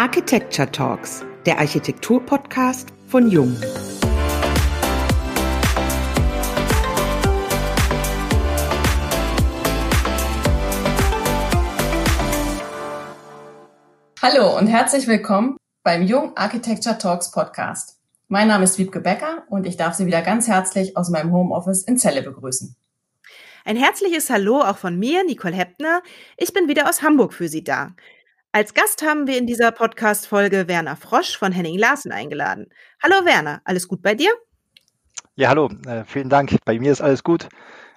Architecture 0.00 0.72
Talks, 0.72 1.26
der 1.44 1.58
Architektur-Podcast 1.58 2.88
von 3.08 3.30
Jung. 3.30 3.54
Hallo 14.22 14.56
und 14.56 14.68
herzlich 14.68 15.06
willkommen 15.06 15.58
beim 15.82 16.02
Jung 16.04 16.34
Architecture 16.34 16.96
Talks 16.96 17.30
Podcast. 17.30 17.98
Mein 18.28 18.48
Name 18.48 18.64
ist 18.64 18.78
Wiebke 18.78 19.00
Becker 19.00 19.44
und 19.50 19.66
ich 19.66 19.76
darf 19.76 19.92
Sie 19.92 20.06
wieder 20.06 20.22
ganz 20.22 20.48
herzlich 20.48 20.96
aus 20.96 21.10
meinem 21.10 21.30
Homeoffice 21.30 21.82
in 21.82 21.98
Celle 21.98 22.22
begrüßen. 22.22 22.74
Ein 23.66 23.76
herzliches 23.76 24.30
Hallo 24.30 24.62
auch 24.62 24.78
von 24.78 24.98
mir, 24.98 25.24
Nicole 25.24 25.54
Heppner. 25.54 26.02
Ich 26.38 26.54
bin 26.54 26.68
wieder 26.68 26.88
aus 26.88 27.02
Hamburg 27.02 27.34
für 27.34 27.48
Sie 27.48 27.62
da. 27.62 27.90
Als 28.52 28.74
Gast 28.74 29.02
haben 29.02 29.28
wir 29.28 29.38
in 29.38 29.46
dieser 29.46 29.70
Podcast-Folge 29.70 30.66
Werner 30.66 30.96
Frosch 30.96 31.38
von 31.38 31.52
Henning 31.52 31.78
Larsen 31.78 32.10
eingeladen. 32.10 32.66
Hallo 33.00 33.24
Werner, 33.24 33.60
alles 33.64 33.86
gut 33.86 34.02
bei 34.02 34.16
dir? 34.16 34.32
Ja, 35.36 35.50
hallo, 35.50 35.70
äh, 35.86 36.02
vielen 36.04 36.28
Dank. 36.28 36.56
Bei 36.64 36.76
mir 36.76 36.90
ist 36.90 37.00
alles 37.00 37.22
gut. 37.22 37.48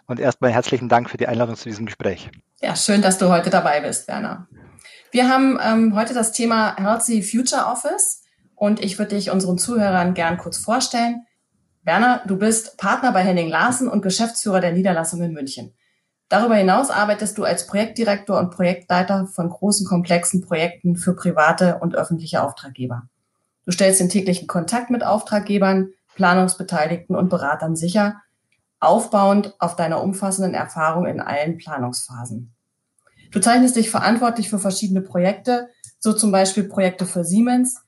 Und 0.06 0.20
erstmal 0.20 0.52
herzlichen 0.52 0.90
Dank 0.90 1.10
für 1.10 1.18
die 1.18 1.28
Einladung 1.28 1.56
zu 1.56 1.70
diesem 1.70 1.88
Gespräch. 1.88 2.30
Ja, 2.62 2.76
schön, 2.76 3.02
dass 3.02 3.18
du 3.18 3.30
heute 3.30 3.50
dabei 3.50 3.82
bist, 3.82 4.08
Werner. 4.08 4.48
Wir 5.10 5.28
haben 5.28 5.58
ähm, 5.60 5.96
heute 5.96 6.14
das 6.14 6.34
Thema 6.34 6.76
Healthy 6.78 7.24
Future 7.24 7.66
Office 7.66 8.22
und 8.54 8.80
ich 8.80 9.00
würde 9.00 9.16
dich 9.16 9.32
unseren 9.32 9.58
Zuhörern 9.58 10.14
gern 10.14 10.38
kurz 10.38 10.60
vorstellen. 10.60 11.26
Werner, 11.82 12.22
du 12.28 12.38
bist 12.38 12.78
Partner 12.78 13.12
bei 13.12 13.24
Henning 13.24 13.50
Larsen 13.50 13.88
und 13.88 14.04
Geschäftsführer 14.04 14.60
der 14.60 14.74
Niederlassung 14.74 15.20
in 15.24 15.34
München. 15.34 15.74
Darüber 16.34 16.56
hinaus 16.56 16.90
arbeitest 16.90 17.38
du 17.38 17.44
als 17.44 17.68
Projektdirektor 17.68 18.40
und 18.40 18.50
Projektleiter 18.50 19.28
von 19.28 19.50
großen, 19.50 19.86
komplexen 19.86 20.42
Projekten 20.42 20.96
für 20.96 21.16
private 21.16 21.78
und 21.80 21.94
öffentliche 21.94 22.42
Auftraggeber. 22.42 23.04
Du 23.68 23.72
stellst 23.72 24.00
den 24.00 24.10
täglichen 24.10 24.48
Kontakt 24.48 24.90
mit 24.90 25.04
Auftraggebern, 25.04 25.92
Planungsbeteiligten 26.16 27.16
und 27.16 27.30
Beratern 27.30 27.76
sicher, 27.76 28.16
aufbauend 28.80 29.54
auf 29.60 29.76
deiner 29.76 30.02
umfassenden 30.02 30.56
Erfahrung 30.56 31.06
in 31.06 31.22
allen 31.22 31.60
Planungsphasen. 31.60 32.52
Du 33.32 33.40
zeichnest 33.40 33.76
dich 33.76 33.92
verantwortlich 33.92 34.50
für 34.50 34.58
verschiedene 34.58 35.02
Projekte, 35.02 35.70
so 36.00 36.14
zum 36.14 36.32
Beispiel 36.32 36.64
Projekte 36.64 37.06
für 37.06 37.24
Siemens, 37.24 37.80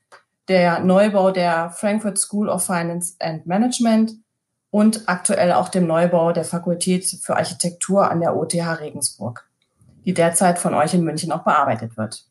der 0.49 0.81
Neubau 0.81 1.31
der 1.31 1.71
Frankfurt 1.71 2.19
School 2.19 2.49
of 2.49 2.63
Finance 2.63 3.15
and 3.19 3.47
Management 3.47 4.11
und 4.75 5.07
aktuell 5.07 5.53
auch 5.53 5.69
dem 5.69 5.87
Neubau 5.87 6.33
der 6.33 6.43
Fakultät 6.43 7.05
für 7.23 7.37
Architektur 7.37 8.11
an 8.11 8.19
der 8.19 8.35
OTH 8.35 8.81
Regensburg, 8.81 9.47
die 10.03 10.13
derzeit 10.13 10.59
von 10.59 10.73
euch 10.73 10.93
in 10.93 11.05
München 11.05 11.31
auch 11.31 11.45
bearbeitet 11.45 11.95
wird. 11.95 12.25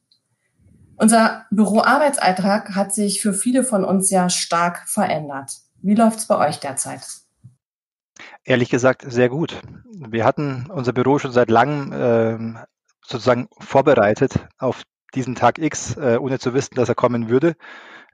Unser 0.97 1.47
Büroarbeitsalltag 1.51 2.75
hat 2.75 2.93
sich 2.93 3.23
für 3.23 3.33
viele 3.33 3.65
von 3.65 3.83
uns 3.83 4.11
ja 4.11 4.29
stark 4.29 4.87
verändert. 4.87 5.53
Wie 5.81 5.95
läuft 5.95 6.19
es 6.19 6.27
bei 6.27 6.37
euch 6.47 6.61
derzeit? 6.61 7.01
Ehrlich 8.45 8.69
gesagt, 8.69 9.11
sehr 9.11 9.31
gut. 9.31 9.63
Wir 9.91 10.27
hatten 10.27 10.67
unser 10.71 10.93
Büro 10.93 11.19
schon 11.19 11.33
seit 11.33 11.49
langem 11.49 11.93
äh, 11.93 12.61
sozusagen 13.01 13.49
vorbereitet 13.59 14.35
auf 14.59 14.83
diesen 15.15 15.35
Tag 15.35 15.59
X, 15.59 15.97
äh, 15.97 16.19
ohne 16.21 16.39
zu 16.39 16.53
wissen, 16.53 16.75
dass 16.75 16.91
er 16.91 16.95
kommen 16.95 17.31
würde. 17.31 17.57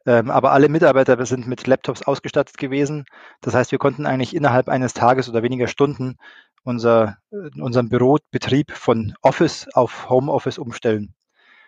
Ähm, 0.06 0.30
aber 0.30 0.52
alle 0.52 0.68
Mitarbeiter 0.68 1.24
sind 1.26 1.46
mit 1.46 1.66
Laptops 1.66 2.02
ausgestattet 2.02 2.56
gewesen. 2.58 3.04
Das 3.42 3.54
heißt, 3.54 3.70
wir 3.72 3.78
konnten 3.78 4.06
eigentlich 4.06 4.34
innerhalb 4.34 4.68
eines 4.68 4.94
Tages 4.94 5.28
oder 5.28 5.42
weniger 5.42 5.68
Stunden 5.68 6.16
unser, 6.62 7.18
äh, 7.30 7.60
unseren 7.60 7.88
Bürobetrieb 7.88 8.72
von 8.72 9.14
Office 9.22 9.68
auf 9.74 10.08
Homeoffice 10.08 10.58
umstellen. 10.58 11.14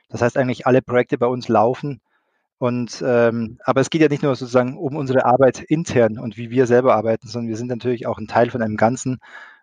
Das 0.09 0.23
heißt 0.23 0.37
eigentlich, 0.37 0.67
alle 0.67 0.83
Projekte 0.83 1.19
bei 1.19 1.27
uns 1.27 1.49
laufen. 1.49 2.01
Und 2.59 3.03
ähm, 3.07 3.59
aber 3.65 3.81
es 3.81 3.91
geht 3.91 4.03
ja 4.03 4.09
nicht 4.09 4.23
nur 4.23 4.37
sozusagen 4.37 4.79
um 4.79 4.97
unsere 4.97 5.25
Arbeit 5.27 5.61
intern 5.61 6.19
und 6.19 6.37
wie 6.37 6.51
wir 6.51 6.67
selber 6.67 6.95
arbeiten, 6.95 7.29
sondern 7.29 7.49
wir 7.49 7.57
sind 7.57 7.69
natürlich 7.69 8.07
auch 8.07 8.19
ein 8.19 8.29
Teil 8.29 8.51
von 8.51 8.63
einem 8.63 8.77
Ganzen. 8.77 9.19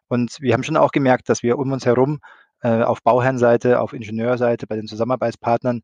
Und 0.10 0.42
wir 0.42 0.54
haben 0.54 0.64
schon 0.64 0.78
auch 0.78 0.92
gemerkt, 0.92 1.30
dass 1.30 1.44
wir 1.44 1.58
um 1.60 1.72
uns 1.72 1.86
herum 1.86 2.20
äh, 2.62 2.82
auf 2.84 3.02
Bauherrenseite, 3.04 3.80
auf 3.80 3.94
Ingenieurseite, 3.94 4.68
bei 4.68 4.76
den 4.76 4.88
Zusammenarbeitspartnern 4.88 5.82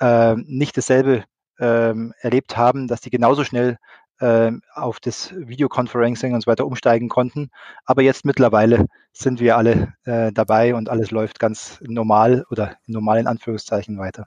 äh, 0.00 0.36
nicht 0.36 0.76
dasselbe 0.76 1.24
ähm, 1.58 2.12
erlebt 2.20 2.56
haben, 2.56 2.88
dass 2.88 3.00
die 3.00 3.10
genauso 3.10 3.44
schnell 3.44 3.78
ähm, 4.20 4.62
auf 4.72 5.00
das 5.00 5.34
Videoconferencing 5.36 6.34
und 6.34 6.42
so 6.42 6.50
weiter 6.50 6.66
umsteigen 6.66 7.08
konnten. 7.08 7.50
Aber 7.84 8.02
jetzt 8.02 8.24
mittlerweile 8.24 8.86
sind 9.12 9.40
wir 9.40 9.56
alle 9.56 9.94
äh, 10.04 10.32
dabei 10.32 10.74
und 10.74 10.88
alles 10.88 11.10
läuft 11.10 11.40
ganz 11.40 11.78
normal 11.82 12.44
oder 12.50 12.76
in 12.86 12.94
normalen 12.94 13.26
Anführungszeichen 13.26 13.98
weiter. 13.98 14.26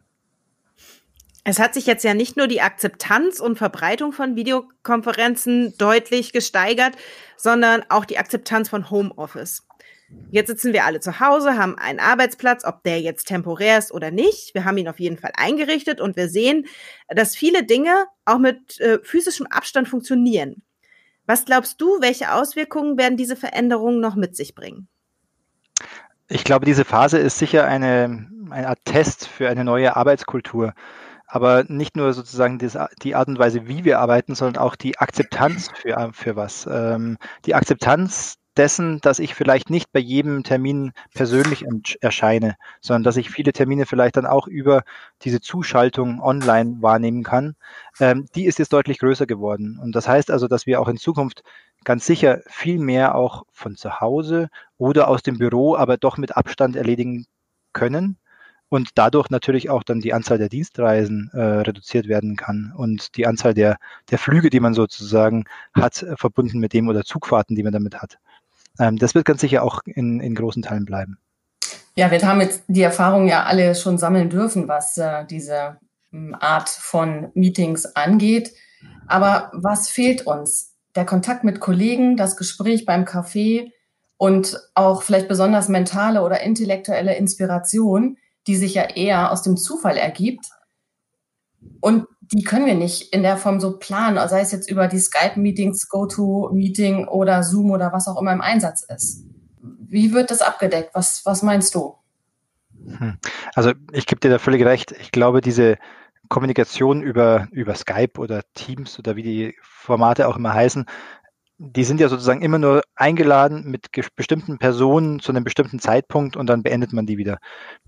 Es 1.46 1.60
hat 1.60 1.74
sich 1.74 1.86
jetzt 1.86 2.04
ja 2.04 2.14
nicht 2.14 2.36
nur 2.36 2.48
die 2.48 2.62
Akzeptanz 2.62 3.40
und 3.40 3.58
Verbreitung 3.58 4.12
von 4.12 4.36
Videokonferenzen 4.36 5.78
deutlich 5.78 6.34
gesteigert, 6.34 6.98
sondern 7.38 7.86
auch 7.88 8.04
die 8.04 8.18
Akzeptanz 8.18 8.68
von 8.68 8.90
Homeoffice. 8.90 9.66
Jetzt 10.31 10.47
sitzen 10.47 10.73
wir 10.73 10.85
alle 10.85 11.00
zu 11.00 11.19
Hause, 11.19 11.57
haben 11.57 11.78
einen 11.78 12.00
Arbeitsplatz, 12.00 12.63
ob 12.63 12.84
der 12.84 13.01
jetzt 13.01 13.25
temporär 13.25 13.78
ist 13.78 13.91
oder 13.91 14.12
nicht. 14.12 14.53
Wir 14.53 14.66
haben 14.66 14.78
ihn 14.78 14.88
auf 14.88 15.00
jeden 15.00 15.18
Fall 15.18 15.31
eingerichtet 15.35 16.00
und 16.00 16.16
wir 16.16 16.29
sehen, 16.29 16.66
dass 17.09 17.35
viele 17.35 17.63
Dinge 17.66 18.06
auch 18.25 18.38
mit 18.38 18.79
äh, 18.79 19.00
physischem 19.03 19.47
Abstand 19.47 19.90
funktionieren. 19.90 20.63
Was 21.25 21.44
glaubst 21.44 21.81
du, 21.81 22.00
welche 22.00 22.34
Auswirkungen 22.34 22.97
werden 22.97 23.17
diese 23.17 23.35
Veränderungen 23.35 24.00
noch 24.00 24.16
mit 24.16 24.35
sich 24.35 24.56
bringen? 24.56 24.88
Ich 26.29 26.44
glaube, 26.44 26.66
diese 26.66 26.85
Phase 26.85 27.17
ist 27.17 27.38
sicher 27.38 27.66
eine, 27.66 28.28
Art 28.50 28.79
Test 28.85 29.28
für 29.28 29.50
eine 29.50 29.63
neue 29.63 29.96
Arbeitskultur. 29.96 30.73
Aber 31.25 31.66
nicht 31.67 31.97
nur 31.97 32.13
sozusagen 32.13 32.57
die 32.57 33.16
Art 33.16 33.28
und 33.28 33.38
Weise, 33.40 33.67
wie 33.67 33.84
wir 33.84 34.00
arbeiten, 34.00 34.35
sondern 34.35 34.62
auch 34.62 34.78
die 34.78 34.97
Akzeptanz 34.97 35.69
für, 35.75 36.12
für 36.13 36.38
was. 36.38 36.66
Ähm, 36.72 37.17
die 37.46 37.53
Akzeptanz 37.53 38.38
dessen, 38.57 39.00
dass 39.01 39.19
ich 39.19 39.35
vielleicht 39.35 39.69
nicht 39.69 39.91
bei 39.91 40.00
jedem 40.00 40.44
Termin 40.44 40.91
persönlich 41.13 41.66
erscheine, 42.01 42.57
sondern 42.81 43.03
dass 43.03 43.18
ich 43.18 43.29
viele 43.29 43.53
Termine 43.53 43.85
vielleicht 43.85 44.18
dann 44.18 44.25
auch 44.25 44.47
über 44.47 44.84
diese 45.23 45.41
Zuschaltung 45.41 46.22
online 46.22 46.78
wahrnehmen 46.81 47.23
kann, 47.23 47.56
ähm, 48.00 48.28
die 48.35 48.46
ist 48.46 48.59
jetzt 48.59 48.73
deutlich 48.73 49.00
größer 49.00 49.25
geworden. 49.25 49.79
Und 49.81 49.96
das 49.96 50.07
heißt 50.07 50.31
also, 50.31 50.47
dass 50.47 50.66
wir 50.66 50.81
auch 50.81 50.88
in 50.88 50.97
Zukunft 50.97 51.44
ganz 51.84 52.06
sicher 52.06 52.41
viel 52.47 52.79
mehr 52.79 53.16
auch 53.16 53.44
von 53.51 53.75
zu 53.75 54.01
Hause 54.01 54.50
oder 54.78 55.07
aus 55.07 55.23
dem 55.23 55.38
Büro, 55.38 55.75
aber 55.75 55.97
doch 55.97 56.17
mit 56.17 56.35
Abstand 56.35 56.75
erledigen 56.75 57.25
können 57.73 58.17
und 58.69 58.91
dadurch 58.96 59.29
natürlich 59.29 59.69
auch 59.69 59.84
dann 59.84 60.01
die 60.01 60.13
Anzahl 60.13 60.38
der 60.38 60.50
Dienstreisen 60.50 61.29
äh, 61.34 61.40
reduziert 61.40 62.07
werden 62.07 62.35
kann 62.35 62.73
und 62.75 63.16
die 63.16 63.28
Anzahl 63.28 63.53
der, 63.53 63.78
der 64.12 64.19
Flüge, 64.19 64.50
die 64.50 64.59
man 64.59 64.73
sozusagen 64.73 65.46
hat, 65.73 66.03
äh, 66.03 66.17
verbunden 66.17 66.59
mit 66.59 66.73
dem 66.73 66.90
oder 66.90 67.03
Zugfahrten, 67.03 67.56
die 67.56 67.63
man 67.63 67.73
damit 67.73 68.01
hat. 68.01 68.17
Ähm, 68.80 68.98
das 68.98 69.16
wird 69.16 69.26
ganz 69.26 69.42
sicher 69.42 69.64
auch 69.64 69.82
in, 69.86 70.20
in 70.20 70.36
großen 70.36 70.62
Teilen 70.62 70.86
bleiben. 70.86 71.18
Ja, 71.96 72.12
wir 72.12 72.22
haben 72.22 72.42
jetzt 72.42 72.64
die 72.68 72.84
Erfahrung 72.84 73.28
ja 73.28 73.44
alle 73.44 73.74
schon 73.74 73.98
sammeln 73.98 74.30
dürfen, 74.30 74.68
was 74.68 74.98
äh, 74.98 75.26
diese 75.26 75.78
hm, 76.12 76.36
Art 76.40 76.70
von 76.70 77.32
Meetings 77.34 77.86
angeht. 77.96 78.54
Aber 79.08 79.52
was 79.54 79.90
fehlt 79.90 80.28
uns? 80.28 80.76
Der 80.96 81.06
Kontakt 81.06 81.44
mit 81.44 81.60
Kollegen, 81.60 82.18
das 82.18 82.38
Gespräch 82.38 82.86
beim 82.86 83.06
Café 83.06 83.72
und 84.18 84.60
auch 84.76 85.02
vielleicht 85.02 85.28
besonders 85.28 85.70
mentale 85.70 86.22
oder 86.22 86.42
intellektuelle 86.42 87.16
Inspiration, 87.16 88.18
die 88.48 88.56
sich 88.56 88.76
ja 88.76 88.84
eher 88.84 89.32
aus 89.32 89.42
dem 89.42 89.58
Zufall 89.58 89.98
ergibt. 89.98 90.50
Und 91.82 92.06
die 92.32 92.44
können 92.44 92.66
wir 92.66 92.76
nicht 92.76 93.14
in 93.14 93.24
der 93.24 93.38
Form 93.38 93.60
so 93.60 93.78
planen, 93.78 94.28
sei 94.28 94.42
es 94.42 94.52
jetzt 94.52 94.70
über 94.70 94.88
die 94.88 95.00
Skype-Meetings, 95.00 95.88
GoTo-Meeting 95.90 97.08
oder 97.08 97.44
Zoom 97.44 97.72
oder 97.72 97.94
was 97.94 98.08
auch 98.08 98.20
immer 98.20 98.34
im 98.34 98.42
Einsatz 98.42 98.84
ist. 98.84 99.24
Wie 99.62 100.14
wird 100.14 100.32
das 100.32 100.42
abgedeckt? 100.42 100.92
Was, 100.94 101.26
was 101.26 101.44
meinst 101.44 101.74
du? 101.76 101.96
Hm. 102.86 103.18
Also 103.54 103.72
ich 103.92 104.06
gebe 104.06 104.20
dir 104.20 104.30
da 104.30 104.40
völlig 104.40 104.66
recht. 104.66 104.94
Ich 105.00 105.12
glaube, 105.12 105.42
diese 105.42 105.78
Kommunikation 106.30 107.02
über, 107.02 107.47
über 107.52 107.76
Skype 107.76 108.20
oder 108.20 108.41
Teams 108.53 109.00
oder 109.00 109.16
wie 109.16 109.23
die 109.23 109.56
Formate 109.62 110.28
auch 110.28 110.35
immer 110.35 110.53
heißen, 110.53 110.85
die 111.59 111.84
sind 111.84 112.00
ja 112.00 112.09
sozusagen 112.09 112.41
immer 112.41 112.59
nur 112.59 112.84
eingeladen 112.96 113.64
mit 113.66 113.90
bestimmten 114.16 114.59
Personen 114.59 115.20
zu 115.20 115.32
einem 115.32 115.44
bestimmten 115.44 115.80
Zeitpunkt 115.80 116.35
und 116.35 116.47
dann 116.47 116.62
beendet 116.62 116.94
man 116.94 117.08
die 117.08 117.18
wieder. 117.18 117.40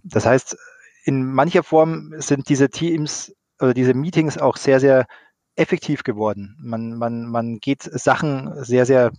Das 0.04 0.26
heißt, 0.26 0.58
in 1.04 1.32
mancher 1.32 1.64
Form 1.64 2.14
sind 2.18 2.50
diese 2.50 2.70
Teams 2.70 3.36
oder 3.60 3.74
diese 3.74 3.94
Meetings 3.94 4.38
auch 4.38 4.58
sehr, 4.58 4.80
sehr 4.80 5.06
effektiv 5.56 6.04
geworden. 6.04 6.58
Man, 6.62 6.98
man, 6.98 7.26
man 7.26 7.60
geht 7.60 7.84
Sachen 7.84 8.64
sehr, 8.64 8.86
sehr 8.86 9.12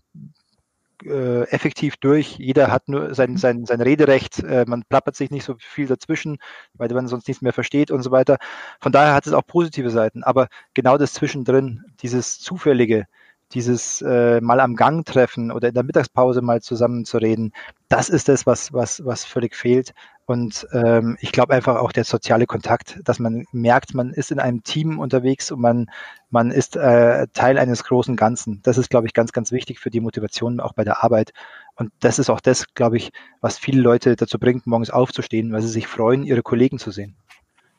äh, 1.04 1.42
effektiv 1.50 1.96
durch. 1.96 2.36
Jeder 2.38 2.70
hat 2.70 2.88
nur 2.88 3.14
sein, 3.14 3.36
sein, 3.36 3.66
sein 3.66 3.80
Rederecht. 3.80 4.42
Äh, 4.42 4.64
man 4.66 4.84
plappert 4.88 5.16
sich 5.16 5.30
nicht 5.30 5.44
so 5.44 5.54
viel 5.58 5.86
dazwischen, 5.86 6.38
weil 6.74 6.88
man 6.90 7.08
sonst 7.08 7.28
nichts 7.28 7.42
mehr 7.42 7.52
versteht 7.52 7.90
und 7.90 8.02
so 8.02 8.10
weiter. 8.10 8.38
Von 8.80 8.92
daher 8.92 9.14
hat 9.14 9.26
es 9.26 9.32
auch 9.32 9.46
positive 9.46 9.90
Seiten. 9.90 10.22
Aber 10.24 10.48
genau 10.74 10.98
das 10.98 11.12
Zwischendrin, 11.12 11.84
dieses 12.02 12.38
Zufällige, 12.38 13.06
dieses 13.52 14.02
äh, 14.02 14.40
mal 14.40 14.60
am 14.60 14.76
Gang 14.76 15.04
treffen 15.04 15.50
oder 15.50 15.68
in 15.68 15.74
der 15.74 15.82
Mittagspause 15.82 16.40
mal 16.42 16.62
zusammen 16.62 17.04
zu 17.04 17.18
reden, 17.18 17.52
das 17.88 18.08
ist 18.08 18.28
das, 18.28 18.46
was, 18.46 18.72
was, 18.72 19.04
was 19.04 19.24
völlig 19.24 19.56
fehlt. 19.56 19.92
Und 20.30 20.68
ähm, 20.70 21.16
ich 21.20 21.32
glaube 21.32 21.54
einfach 21.54 21.74
auch 21.74 21.90
der 21.90 22.04
soziale 22.04 22.46
Kontakt, 22.46 23.00
dass 23.02 23.18
man 23.18 23.46
merkt, 23.50 23.94
man 23.94 24.12
ist 24.12 24.30
in 24.30 24.38
einem 24.38 24.62
Team 24.62 25.00
unterwegs 25.00 25.50
und 25.50 25.60
man, 25.60 25.90
man 26.28 26.52
ist 26.52 26.76
äh, 26.76 27.26
Teil 27.34 27.58
eines 27.58 27.82
großen 27.82 28.14
Ganzen. 28.14 28.62
Das 28.62 28.78
ist, 28.78 28.90
glaube 28.90 29.08
ich, 29.08 29.12
ganz, 29.12 29.32
ganz 29.32 29.50
wichtig 29.50 29.80
für 29.80 29.90
die 29.90 29.98
Motivation 29.98 30.60
auch 30.60 30.72
bei 30.72 30.84
der 30.84 31.02
Arbeit. 31.02 31.32
Und 31.74 31.90
das 31.98 32.20
ist 32.20 32.30
auch 32.30 32.38
das, 32.38 32.74
glaube 32.74 32.96
ich, 32.96 33.10
was 33.40 33.58
viele 33.58 33.82
Leute 33.82 34.14
dazu 34.14 34.38
bringt, 34.38 34.68
morgens 34.68 34.90
aufzustehen, 34.90 35.52
weil 35.52 35.62
sie 35.62 35.68
sich 35.68 35.88
freuen, 35.88 36.22
ihre 36.22 36.42
Kollegen 36.42 36.78
zu 36.78 36.92
sehen. 36.92 37.16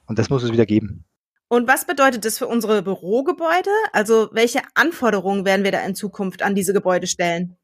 Und 0.05 0.19
das 0.19 0.29
muss 0.29 0.43
es 0.43 0.51
wieder 0.51 0.65
geben. 0.65 1.05
Und 1.47 1.69
was 1.69 1.87
bedeutet 1.87 2.25
das 2.25 2.37
für 2.37 2.47
unsere 2.47 2.81
Bürogebäude? 2.81 3.71
Also 3.93 4.27
welche 4.33 4.59
Anforderungen 4.73 5.45
werden 5.45 5.63
wir 5.63 5.71
da 5.71 5.79
in 5.85 5.95
Zukunft 5.95 6.41
an 6.41 6.53
diese 6.53 6.73
Gebäude 6.73 7.07
stellen? 7.07 7.55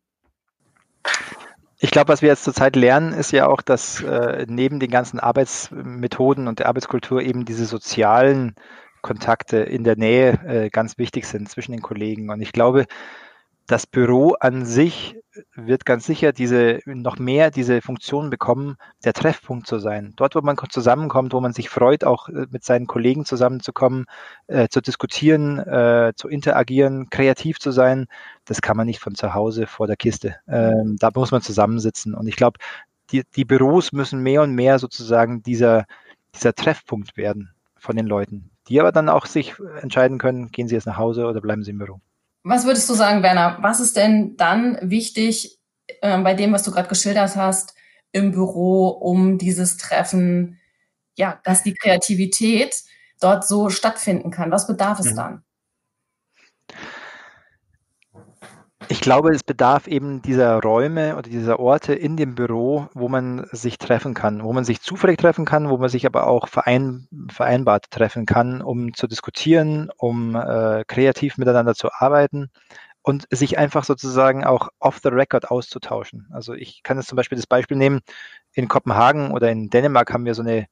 Ich 1.88 1.92
glaube, 1.92 2.10
was 2.10 2.22
wir 2.22 2.28
jetzt 2.28 2.44
zurzeit 2.44 2.76
lernen, 2.76 3.14
ist 3.14 3.32
ja 3.32 3.48
auch, 3.48 3.62
dass 3.62 4.04
äh, 4.04 4.46
neben 4.50 4.82
den 4.82 4.92
ganzen 4.92 5.22
Arbeitsmethoden 5.22 6.50
und 6.50 6.60
der 6.60 6.68
Arbeitskultur 6.68 7.22
eben 7.22 7.46
diese 7.46 7.66
sozialen 7.66 8.56
Kontakte 9.02 9.60
in 9.60 9.86
der 9.86 9.96
Nähe 9.96 10.34
äh, 10.46 10.70
ganz 10.70 10.98
wichtig 10.98 11.24
sind 11.24 11.48
zwischen 11.48 11.72
den 11.72 11.82
Kollegen. 11.82 12.30
Und 12.30 12.42
ich 12.42 12.52
glaube, 12.52 12.88
das 13.68 13.86
Büro 13.86 14.34
an 14.40 14.66
sich 14.66 15.18
wird 15.56 15.86
ganz 15.86 16.06
sicher 16.06 16.32
diese 16.32 16.80
noch 16.86 17.20
mehr 17.20 17.52
diese 17.52 17.82
Funktion 17.82 18.30
bekommen, 18.30 18.78
der 19.04 19.14
Treffpunkt 19.14 19.68
zu 19.68 19.78
sein. 19.78 20.14
Dort, 20.16 20.36
wo 20.36 20.42
man 20.42 20.58
zusammenkommt, 20.70 21.34
wo 21.34 21.42
man 21.42 21.54
sich 21.54 21.70
freut, 21.70 22.04
auch 22.04 22.30
äh, 22.30 22.48
mit 22.50 22.64
seinen 22.64 22.88
Kollegen 22.88 23.26
zusammenzukommen, 23.26 24.06
äh, 24.48 24.68
zu 24.70 24.82
diskutieren, 24.82 25.60
äh, 25.60 26.14
zu 26.16 26.30
interagieren, 26.30 27.10
kreativ 27.10 27.60
zu 27.60 27.72
sein, 27.72 28.08
das 28.46 28.62
kann 28.62 28.78
man 28.78 28.88
nicht 28.88 29.00
von 29.00 29.16
zu 29.16 29.34
Hause 29.34 29.68
vor 29.68 29.86
der 29.86 29.98
Kiste. 29.98 30.38
Ähm, 30.48 30.96
da 31.00 31.12
muss 31.14 31.32
man 31.32 31.42
zusammensitzen. 31.42 32.16
Und 32.16 32.28
ich 32.28 32.36
glaube, 32.36 32.60
die, 33.12 33.24
die 33.36 33.46
Büros 33.46 33.92
müssen 33.92 34.24
mehr 34.24 34.42
und 34.42 34.56
mehr 34.56 34.80
sozusagen 34.80 35.44
dieser, 35.44 35.86
dieser 36.36 36.54
Treffpunkt 36.54 37.18
werden 37.18 37.54
von 37.76 37.96
den 37.96 38.08
Leuten, 38.08 38.50
die 38.70 38.80
aber 38.80 38.92
dann 38.92 39.10
auch 39.10 39.26
sich 39.26 39.56
entscheiden 39.82 40.18
können, 40.18 40.52
gehen 40.52 40.68
sie 40.68 40.76
jetzt 40.76 40.88
nach 40.88 40.98
Hause 40.98 41.26
oder 41.26 41.42
bleiben 41.42 41.64
sie 41.64 41.72
im 41.72 41.78
Büro. 41.78 42.02
Was 42.48 42.66
würdest 42.66 42.90
du 42.90 42.94
sagen, 42.94 43.24
Werner? 43.24 43.58
Was 43.62 43.82
ist 43.82 43.98
denn 43.98 44.38
dann 44.38 44.78
wichtig 44.82 45.60
äh, 46.02 46.18
bei 46.20 46.34
dem, 46.34 46.54
was 46.54 46.64
du 46.64 46.72
gerade 46.72 46.88
geschildert 46.88 47.36
hast, 47.36 47.76
im 48.14 48.32
Büro, 48.32 48.88
um 48.88 49.38
dieses 49.38 49.76
Treffen, 49.76 50.58
ja, 51.16 51.42
dass 51.44 51.64
die 51.64 51.74
Kreativität 51.74 52.84
dort 53.20 53.46
so 53.46 53.70
stattfinden 53.70 54.32
kann? 54.32 54.50
Was 54.50 54.66
bedarf 54.66 55.00
es 55.00 55.12
mhm. 55.12 55.16
dann? 55.16 55.44
Ich 58.90 59.02
glaube, 59.02 59.32
es 59.34 59.44
bedarf 59.44 59.88
eben 59.88 60.22
dieser 60.22 60.62
Räume 60.62 61.18
oder 61.18 61.30
dieser 61.30 61.60
Orte 61.60 61.94
in 61.94 62.16
dem 62.16 62.36
Büro, 62.36 62.88
wo 62.94 63.10
man 63.10 63.46
sich 63.52 63.78
treffen 63.78 64.14
kann, 64.14 64.44
wo 64.44 64.54
man 64.54 64.64
sich 64.64 64.82
zufällig 64.82 65.18
treffen 65.18 65.44
kann, 65.44 65.70
wo 65.70 65.78
man 65.78 65.90
sich 65.90 66.06
aber 66.06 66.28
auch 66.28 66.48
verein, 66.48 67.08
vereinbart 67.30 67.92
treffen 67.92 68.26
kann, 68.26 68.62
um 68.62 68.94
zu 68.94 69.08
diskutieren, 69.08 69.90
um 69.98 70.36
äh, 70.36 70.86
kreativ 70.88 71.38
miteinander 71.38 71.76
zu 71.76 71.90
arbeiten 71.92 72.50
und 73.02 73.28
sich 73.30 73.58
einfach 73.58 73.84
sozusagen 73.84 74.46
auch 74.46 74.70
off 74.80 75.00
the 75.04 75.10
record 75.10 75.52
auszutauschen. 75.52 76.28
Also 76.32 76.54
ich 76.54 76.82
kann 76.84 76.98
jetzt 76.98 77.08
zum 77.10 77.18
Beispiel 77.18 77.38
das 77.38 77.48
Beispiel 77.48 77.78
nehmen, 77.78 78.00
in 78.54 78.70
Kopenhagen 78.70 79.32
oder 79.32 79.52
in 79.52 79.70
Dänemark 79.70 80.14
haben 80.14 80.26
wir 80.26 80.34
so 80.34 80.42
eine 80.42 80.68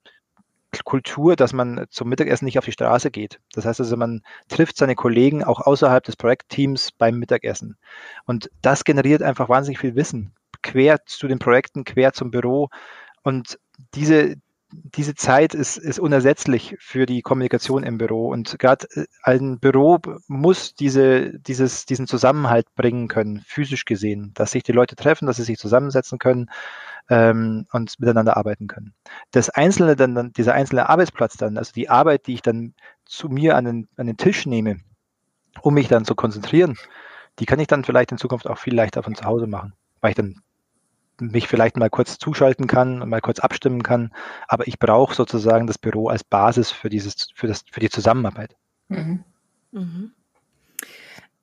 Kultur, 0.83 1.36
dass 1.36 1.54
man 1.54 1.86
zum 1.89 2.10
Mittagessen 2.10 2.45
nicht 2.45 2.57
auf 2.57 2.66
die 2.66 2.72
Straße 2.72 3.12
geht. 3.12 3.39
Das 3.54 3.66
heißt 3.66 3.80
also, 3.80 3.98
man 3.98 4.22
trifft 4.50 4.77
seine 4.77 4.95
Kollegen 4.95 5.44
auch 5.44 5.62
außerhalb 5.62 6.04
des 6.04 6.16
Projektteams 6.16 6.92
beim 6.92 7.18
Mittagessen. 7.18 7.77
Und 8.25 8.50
das 8.62 8.83
generiert 8.83 9.24
einfach 9.24 9.50
wahnsinnig 9.50 9.80
viel 9.80 9.95
Wissen, 9.95 10.33
quer 10.62 11.06
zu 11.06 11.27
den 11.27 11.39
Projekten, 11.39 11.83
quer 11.83 12.13
zum 12.13 12.31
Büro. 12.31 12.69
Und 13.24 13.60
diese, 13.94 14.36
diese 14.71 15.15
Zeit 15.15 15.53
ist, 15.53 15.77
ist 15.77 16.00
unersetzlich 16.00 16.75
für 16.79 17.06
die 17.06 17.21
Kommunikation 17.21 17.83
im 17.83 17.97
Büro. 17.97 18.29
Und 18.29 18.57
gerade 18.59 18.88
äh, 18.95 19.06
ein 19.23 19.59
Büro 19.59 20.00
muss 20.27 20.75
diese, 20.75 21.38
dieses, 21.39 21.85
diesen 21.85 22.07
Zusammenhalt 22.07 22.73
bringen 22.75 23.07
können, 23.07 23.41
physisch 23.45 23.85
gesehen, 23.85 24.31
dass 24.33 24.51
sich 24.51 24.63
die 24.63 24.71
Leute 24.71 24.95
treffen, 24.95 25.27
dass 25.27 25.38
sie 25.38 25.44
sich 25.44 25.57
zusammensetzen 25.57 26.19
können 26.19 26.50
ähm, 27.09 27.67
und 27.71 28.00
miteinander 28.00 28.38
arbeiten 28.38 28.67
können. 28.67 28.94
Das 29.31 29.50
einzelne 29.50 29.95
dann, 29.95 30.33
dieser 30.33 30.53
einzelne 30.53 30.89
Arbeitsplatz 30.89 31.38
dann, 31.38 31.57
also 31.57 31.71
die 31.71 31.89
Arbeit, 31.89 32.27
die 32.27 32.33
ich 32.33 32.41
dann 32.41 32.73
zu 33.06 33.29
mir 33.29 33.56
an 33.56 33.65
den, 33.65 33.88
an 33.97 34.07
den 34.07 34.17
Tisch 34.17 34.45
nehme, 34.45 34.77
um 35.62 35.73
mich 35.75 35.88
dann 35.88 36.06
zu 36.06 36.15
konzentrieren, 36.15 36.75
die 37.39 37.45
kann 37.45 37.59
ich 37.59 37.67
dann 37.67 37.83
vielleicht 37.83 38.12
in 38.12 38.17
Zukunft 38.17 38.47
auch 38.47 38.57
viel 38.57 38.75
leichter 38.75 39.03
von 39.03 39.15
zu 39.15 39.25
Hause 39.25 39.47
machen, 39.47 39.73
weil 40.01 40.12
ich 40.12 40.15
dann 40.15 40.41
mich 41.19 41.47
vielleicht 41.47 41.77
mal 41.77 41.89
kurz 41.89 42.17
zuschalten 42.17 42.67
kann 42.67 43.01
und 43.01 43.09
mal 43.09 43.21
kurz 43.21 43.39
abstimmen 43.39 43.83
kann. 43.83 44.12
Aber 44.47 44.67
ich 44.67 44.79
brauche 44.79 45.15
sozusagen 45.15 45.67
das 45.67 45.77
Büro 45.77 46.07
als 46.07 46.23
Basis 46.23 46.71
für 46.71 46.89
dieses, 46.89 47.27
für 47.35 47.47
das, 47.47 47.63
für 47.71 47.79
die 47.79 47.89
Zusammenarbeit. 47.89 48.56
Mhm. 48.88 49.23
Mhm. 49.71 50.12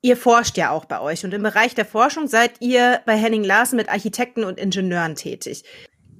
Ihr 0.01 0.17
forscht 0.17 0.57
ja 0.57 0.71
auch 0.71 0.85
bei 0.85 0.99
euch 0.99 1.23
und 1.23 1.33
im 1.33 1.43
Bereich 1.43 1.75
der 1.75 1.85
Forschung 1.85 2.27
seid 2.27 2.59
ihr 2.59 3.01
bei 3.05 3.15
Henning 3.15 3.43
Larsen 3.43 3.77
mit 3.77 3.89
Architekten 3.89 4.43
und 4.43 4.59
Ingenieuren 4.59 5.15
tätig. 5.15 5.63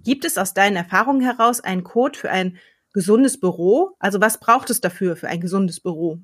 Gibt 0.05 0.23
es 0.23 0.37
aus 0.37 0.53
deinen 0.53 0.77
Erfahrungen 0.77 1.21
heraus 1.21 1.59
einen 1.59 1.83
Code 1.83 2.17
für 2.17 2.29
ein 2.29 2.57
gesundes 2.93 3.39
Büro? 3.39 3.91
Also 3.99 4.21
was 4.21 4.39
braucht 4.39 4.69
es 4.69 4.79
dafür 4.79 5.15
für 5.17 5.27
ein 5.27 5.41
gesundes 5.41 5.81
Büro? 5.81 6.19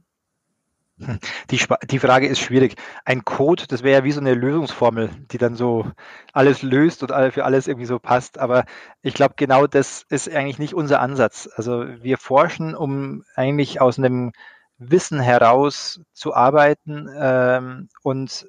Die, 1.50 1.60
die 1.90 2.00
Frage 2.00 2.28
ist 2.28 2.40
schwierig. 2.40 2.75
Ein 3.06 3.24
Code, 3.24 3.63
das 3.68 3.84
wäre 3.84 4.00
ja 4.00 4.04
wie 4.04 4.12
so 4.12 4.19
eine 4.19 4.34
Lösungsformel, 4.34 5.10
die 5.31 5.38
dann 5.38 5.56
so 5.56 5.90
alles 6.34 6.62
löst 6.62 7.04
und 7.04 7.10
für 7.34 7.46
alles 7.46 7.68
irgendwie 7.68 7.86
so 7.86 8.00
passt. 8.00 8.38
Aber 8.38 8.66
ich 9.01 9.13
glaube, 9.13 9.36
genau 9.38 9.66
das 9.66 10.06
ist 10.10 10.30
eigentlich 10.30 10.60
nicht 10.60 10.74
unser 10.74 11.00
Ansatz. 11.00 11.50
Also 11.56 11.86
wir 12.01 12.18
forschen, 12.18 12.75
um 12.75 13.24
eigentlich 13.36 13.81
aus 13.81 13.98
einem 13.98 14.31
Wissen 14.78 15.19
heraus 15.19 16.01
zu 16.13 16.34
arbeiten. 16.34 17.10
Ähm, 17.18 17.90
und 18.04 18.48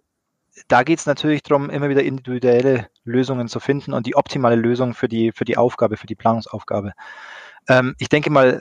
da 0.69 0.83
geht 0.83 0.99
es 0.99 1.07
natürlich 1.07 1.43
darum, 1.43 1.71
immer 1.71 1.89
wieder 1.89 2.03
individuelle 2.03 2.89
Lösungen 3.05 3.49
zu 3.49 3.61
finden 3.61 3.93
und 3.93 4.07
die 4.07 4.17
optimale 4.17 4.57
Lösung 4.57 4.95
für 4.95 5.09
die, 5.09 5.33
für 5.33 5.45
die 5.45 5.57
Aufgabe, 5.57 5.97
für 5.97 6.07
die 6.07 6.17
Planungsaufgabe. 6.17 6.93
Ähm, 7.69 7.95
ich 7.99 8.09
denke 8.09 8.31
mal, 8.31 8.61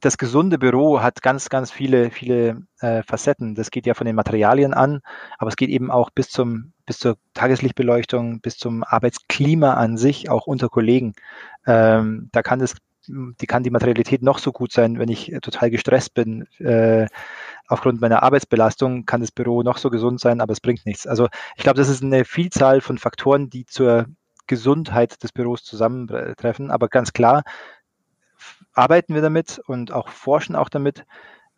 das 0.00 0.18
gesunde 0.18 0.58
Büro 0.58 1.00
hat 1.00 1.22
ganz, 1.22 1.48
ganz 1.48 1.70
viele, 1.70 2.10
viele 2.10 2.62
äh, 2.80 3.02
Facetten. 3.02 3.54
Das 3.54 3.70
geht 3.70 3.86
ja 3.86 3.94
von 3.94 4.06
den 4.06 4.16
Materialien 4.16 4.74
an, 4.74 5.00
aber 5.38 5.48
es 5.48 5.56
geht 5.56 5.70
eben 5.70 5.90
auch 5.90 6.10
bis 6.10 6.28
zum, 6.28 6.72
bis 6.86 6.98
zur 6.98 7.16
Tageslichtbeleuchtung, 7.34 8.40
bis 8.40 8.58
zum 8.58 8.84
Arbeitsklima 8.84 9.74
an 9.74 9.96
sich, 9.96 10.28
auch 10.28 10.46
unter 10.46 10.68
Kollegen. 10.68 11.14
Ähm, 11.66 12.28
da 12.32 12.42
kann 12.42 12.58
das 12.58 12.74
die 13.10 13.46
kann 13.46 13.62
die 13.62 13.70
Materialität 13.70 14.22
noch 14.22 14.38
so 14.38 14.52
gut 14.52 14.70
sein, 14.70 14.98
wenn 14.98 15.08
ich 15.08 15.32
total 15.40 15.70
gestresst 15.70 16.12
bin. 16.12 16.46
Äh, 16.58 17.06
aufgrund 17.66 18.02
meiner 18.02 18.22
Arbeitsbelastung 18.22 19.06
kann 19.06 19.22
das 19.22 19.32
Büro 19.32 19.62
noch 19.62 19.78
so 19.78 19.88
gesund 19.88 20.20
sein, 20.20 20.42
aber 20.42 20.52
es 20.52 20.60
bringt 20.60 20.84
nichts. 20.84 21.06
Also 21.06 21.28
ich 21.56 21.62
glaube, 21.62 21.78
das 21.78 21.88
ist 21.88 22.02
eine 22.02 22.26
Vielzahl 22.26 22.82
von 22.82 22.98
Faktoren, 22.98 23.48
die 23.48 23.64
zur 23.64 24.06
Gesundheit 24.46 25.22
des 25.22 25.32
Büros 25.32 25.62
zusammentreffen. 25.64 26.70
Aber 26.70 26.88
ganz 26.88 27.12
klar 27.12 27.44
arbeiten 28.78 29.14
wir 29.14 29.22
damit 29.22 29.60
und 29.66 29.92
auch 29.92 30.08
forschen 30.08 30.56
auch 30.56 30.68
damit, 30.68 31.04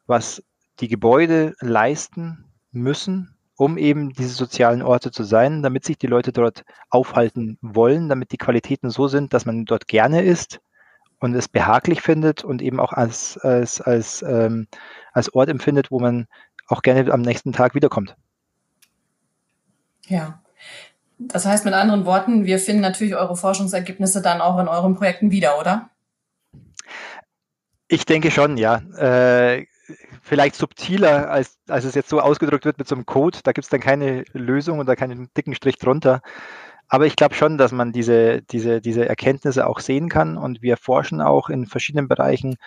was 0.07 0.43
die 0.81 0.89
Gebäude 0.89 1.55
leisten 1.61 2.47
müssen, 2.73 3.37
um 3.57 3.77
eben 3.77 4.11
diese 4.11 4.35
sozialen 4.35 4.83
Orte 4.83 5.11
zu 5.11 5.23
sein, 5.23 5.63
damit 5.63 5.85
sich 5.85 5.99
die 5.99 6.07
Leute 6.07 6.33
dort 6.33 6.65
aufhalten 6.89 7.59
wollen, 7.61 8.09
damit 8.09 8.33
die 8.33 8.39
Qualitäten 8.39 8.91
so 8.91 9.07
sind, 9.07 9.35
dass 9.35 9.45
man 9.45 9.67
dort 9.67 9.87
gerne 9.87 10.23
ist, 10.23 10.61
und 11.21 11.35
es 11.35 11.49
behaglich 11.49 12.01
findet 12.01 12.43
und 12.43 12.63
eben 12.63 12.81
auch 12.81 12.93
als, 12.93 13.39
als, 13.39 13.81
als, 13.81 14.23
ähm, 14.23 14.67
als 15.13 15.33
Ort 15.35 15.51
empfindet, 15.51 15.91
wo 15.91 16.01
man 16.01 16.27
auch 16.67 16.83
gerne 16.83 17.13
am 17.13 17.21
nächsten 17.21 17.53
Tag 17.53 17.75
wiederkommt. 17.75 18.17
Ja. 20.07 20.41
Das 21.19 21.45
heißt 21.45 21.67
mit 21.67 21.75
anderen 21.75 22.07
Worten, 22.07 22.47
wir 22.47 22.59
finden 22.59 22.81
natürlich 22.81 23.15
eure 23.15 23.37
Forschungsergebnisse 23.37 24.23
dann 24.23 24.41
auch 24.41 24.59
in 24.59 24.69
euren 24.69 24.95
Projekten 24.95 25.31
wieder, 25.31 25.61
oder? 25.61 25.91
Ich 27.93 28.07
denke 28.07 28.31
schon, 28.31 28.57
ja. 28.57 28.77
Äh, 28.97 29.67
vielleicht 30.23 30.55
subtiler, 30.55 31.29
als, 31.29 31.59
als 31.67 31.85
es 31.85 31.97
jetzt 31.97 32.09
so 32.09 32.21
ausgedrückt 32.21 32.65
wird 32.65 32.79
mit 32.79 32.87
so 32.87 32.95
einem 32.95 33.05
Code. 33.05 33.41
Da 33.43 33.51
gibt 33.51 33.65
es 33.65 33.69
dann 33.69 33.81
keine 33.81 34.25
Lösung 34.33 34.79
oder 34.79 34.95
keinen 34.95 35.29
dicken 35.37 35.57
Strich 35.57 35.77
drunter. 35.77 36.23
Aber 36.87 37.07
ich 37.07 37.17
glaube 37.17 37.35
schon, 37.35 37.59
dass 37.59 37.73
man 37.73 37.91
diese, 37.91 38.43
diese, 38.43 38.81
diese 38.81 39.09
Erkenntnisse 39.09 39.67
auch 39.67 39.81
sehen 39.81 40.09
kann 40.09 40.39
und 40.39 40.63
wir 40.63 40.77
forschen 40.77 41.21
auch 41.21 41.49
in 41.51 41.67
verschiedenen 41.67 42.07
Bereichen, 42.07 42.59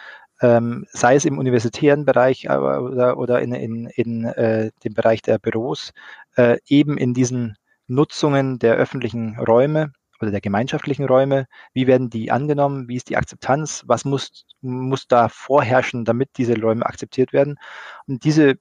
ähm, 0.42 0.86
sei 0.92 1.16
es 1.16 1.24
im 1.24 1.38
universitären 1.38 2.04
Bereich 2.04 2.50
aber, 2.50 2.82
oder, 2.84 3.18
oder 3.18 3.42
in, 3.42 3.54
in, 3.54 3.86
in 3.96 4.26
äh, 4.26 4.72
dem 4.84 4.94
Bereich 4.94 5.22
der 5.22 5.40
Büros, 5.40 5.94
äh, 6.36 6.58
eben 6.68 6.98
in 6.98 7.14
diesen 7.14 7.56
Nutzungen 7.88 8.60
der 8.60 8.76
öffentlichen 8.76 9.40
Räume 9.40 9.94
oder 10.24 10.32
der 10.32 10.42
gemeinschaftlichen 10.42 11.06
Räume. 11.06 11.46
Wie 11.74 11.88
werden 11.88 12.10
die 12.10 12.32
angenommen? 12.32 12.88
Wie 12.88 12.96
ist 12.96 13.10
die 13.10 13.18
Akzeptanz? 13.18 13.84
Was 13.86 14.06
muss, 14.06 14.46
muss 14.62 15.08
da 15.08 15.30
vorherrschen, 15.30 16.06
damit 16.06 16.32
diese 16.38 16.60
Räume 16.60 16.86
akzeptiert 16.86 17.34
werden? 17.34 17.60
Und 18.08 18.24
diese 18.24 18.56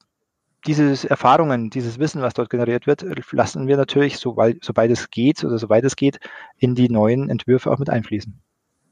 diese 0.67 1.09
Erfahrungen, 1.11 1.71
dieses 1.71 1.99
Wissen, 1.99 2.23
was 2.23 2.35
dort 2.35 2.51
generiert 2.51 2.87
wird, 2.87 3.05
lassen 3.33 3.67
wir 3.67 3.77
natürlich, 3.77 4.19
sobald, 4.19 4.65
sobald 4.65 4.91
es 4.93 5.11
geht 5.11 5.43
oder 5.45 5.59
soweit 5.59 5.85
es 5.85 5.97
geht, 5.97 6.21
in 6.57 6.75
die 6.75 6.89
neuen 6.89 7.31
Entwürfe 7.31 7.71
auch 7.71 7.79
mit 7.79 7.91
einfließen. 7.91 8.41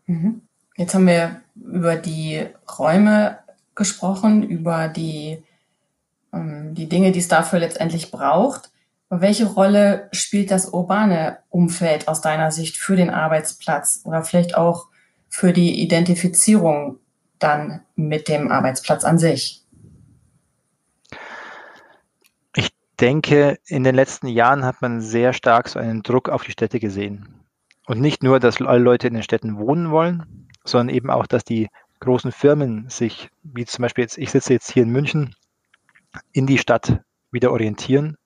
Mhm. 0.07 0.43
Jetzt 0.77 0.95
haben 0.95 1.07
wir 1.07 1.43
über 1.55 1.97
die 1.97 2.47
Räume 2.79 3.39
gesprochen, 3.75 4.43
über 4.43 4.89
die, 4.89 5.43
ähm, 6.33 6.75
die 6.75 6.89
Dinge, 6.89 7.13
die 7.13 7.19
es 7.19 7.29
dafür 7.29 7.59
letztendlich 7.59 8.11
braucht. 8.11 8.70
Welche 9.13 9.47
Rolle 9.47 10.09
spielt 10.13 10.53
das 10.53 10.69
urbane 10.69 11.39
Umfeld 11.49 12.07
aus 12.07 12.21
deiner 12.21 12.53
Sicht 12.53 12.77
für 12.77 12.95
den 12.95 13.11
Arbeitsplatz 13.11 14.03
oder 14.05 14.23
vielleicht 14.23 14.57
auch 14.57 14.87
für 15.29 15.53
die 15.53 15.83
Identifizierung 15.83 17.01
dann 17.41 17.83
mit 17.97 18.29
dem 18.29 18.53
Arbeitsplatz 18.53 19.03
an 19.03 19.19
sich? 19.19 19.65
Ich 22.55 22.71
denke, 23.01 23.59
in 23.67 23.83
den 23.83 23.97
letzten 23.97 24.29
Jahren 24.29 24.65
hat 24.65 24.81
man 24.81 25.01
sehr 25.01 25.33
stark 25.33 25.69
so 25.69 25.81
einen 25.81 26.05
Druck 26.05 26.29
auf 26.29 26.45
die 26.45 26.53
Städte 26.53 26.79
gesehen. 26.79 27.41
Und 27.87 28.01
nicht 28.01 28.23
nur, 28.23 28.39
dass 28.39 28.63
alle 28.63 28.79
Leute 28.79 29.09
in 29.09 29.15
den 29.15 29.25
Städten 29.25 29.59
wohnen 29.59 29.91
wollen, 29.91 30.47
sondern 30.65 30.95
eben 30.95 31.11
auch, 31.11 31.27
dass 31.27 31.43
die 31.43 31.69
großen 31.99 32.31
Firmen 32.31 32.89
sich, 32.89 33.29
wie 33.43 33.65
zum 33.65 33.83
Beispiel 33.83 34.03
jetzt, 34.03 34.19
ich 34.19 34.31
sitze 34.31 34.53
jetzt 34.53 34.71
hier 34.71 34.85
in 34.85 34.91
München, 34.91 35.35
in 36.31 36.47
die 36.47 36.59
Stadt 36.59 37.01
wieder 37.33 37.51
orientieren, 37.51 38.17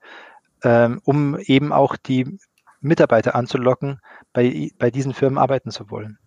ähm, 0.65 1.01
um 1.05 1.39
eben 1.39 1.73
auch 1.73 1.97
die 1.97 2.39
Mitarbeiter 2.81 3.35
anzulocken, 3.35 4.01
bei, 4.33 4.71
bei 4.79 4.91
diesen 4.91 5.15
Firmen 5.15 5.39
arbeiten 5.39 5.71
zu 5.71 5.91
wollen. 5.91 6.19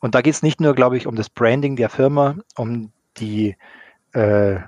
Und 0.00 0.14
da 0.14 0.22
geht 0.22 0.34
es 0.34 0.42
nicht 0.42 0.60
nur, 0.60 0.74
glaube 0.74 0.96
ich, 0.96 1.06
um 1.06 1.16
das 1.16 1.28
Branding 1.28 1.76
der 1.76 1.88
Firma, 1.88 2.36
um 2.56 2.92
die 3.16 3.56
äh, 4.12 4.60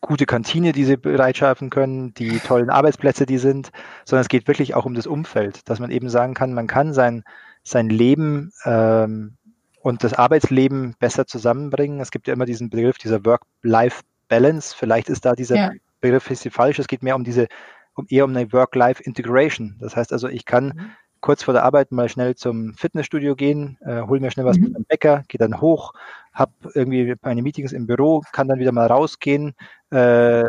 gute 0.00 0.26
Kantine, 0.26 0.72
die 0.72 0.84
sie 0.84 0.96
bereitschaffen 0.96 1.70
können, 1.70 2.14
die 2.14 2.38
tollen 2.38 2.70
Arbeitsplätze, 2.70 3.26
die 3.26 3.38
sind, 3.38 3.70
sondern 4.04 4.22
es 4.22 4.28
geht 4.28 4.46
wirklich 4.46 4.74
auch 4.74 4.84
um 4.84 4.94
das 4.94 5.06
Umfeld, 5.06 5.68
dass 5.68 5.80
man 5.80 5.90
eben 5.90 6.08
sagen 6.08 6.34
kann, 6.34 6.52
man 6.52 6.66
kann 6.66 6.92
sein, 6.92 7.24
sein 7.62 7.88
Leben 7.88 8.52
ähm, 8.64 9.36
und 9.80 10.04
das 10.04 10.14
Arbeitsleben 10.14 10.94
besser 10.98 11.26
zusammenbringen. 11.26 12.00
Es 12.00 12.10
gibt 12.10 12.28
ja 12.28 12.34
immer 12.34 12.46
diesen 12.46 12.70
Begriff 12.70 12.98
dieser 12.98 13.24
Work-Life-Balance. 13.24 14.74
Vielleicht 14.76 15.08
ist 15.08 15.24
da 15.24 15.32
dieser 15.32 15.56
ja. 15.56 15.72
Begriff 16.00 16.30
ist 16.30 16.46
falsch. 16.52 16.78
Es 16.78 16.86
geht 16.86 17.02
mehr 17.02 17.16
um 17.16 17.24
diese, 17.24 17.48
um 17.94 18.06
eher 18.08 18.24
um 18.24 18.36
eine 18.36 18.52
Work-Life-Integration. 18.52 19.76
Das 19.80 19.96
heißt 19.96 20.12
also, 20.12 20.28
ich 20.28 20.44
kann 20.44 20.66
mhm 20.66 20.90
kurz 21.24 21.42
vor 21.42 21.54
der 21.54 21.64
Arbeit 21.64 21.90
mal 21.90 22.10
schnell 22.10 22.34
zum 22.34 22.74
Fitnessstudio 22.74 23.34
gehen, 23.34 23.78
äh, 23.80 24.02
hol 24.02 24.20
mir 24.20 24.30
schnell 24.30 24.44
was 24.44 24.58
mhm. 24.58 24.74
beim 24.74 24.84
Bäcker, 24.84 25.22
gehe 25.26 25.38
dann 25.38 25.58
hoch, 25.58 25.94
habe 26.34 26.52
irgendwie 26.74 27.14
meine 27.22 27.40
Meetings 27.40 27.72
im 27.72 27.86
Büro, 27.86 28.22
kann 28.32 28.46
dann 28.46 28.58
wieder 28.58 28.72
mal 28.72 28.88
rausgehen, 28.88 29.54
äh, 29.88 30.44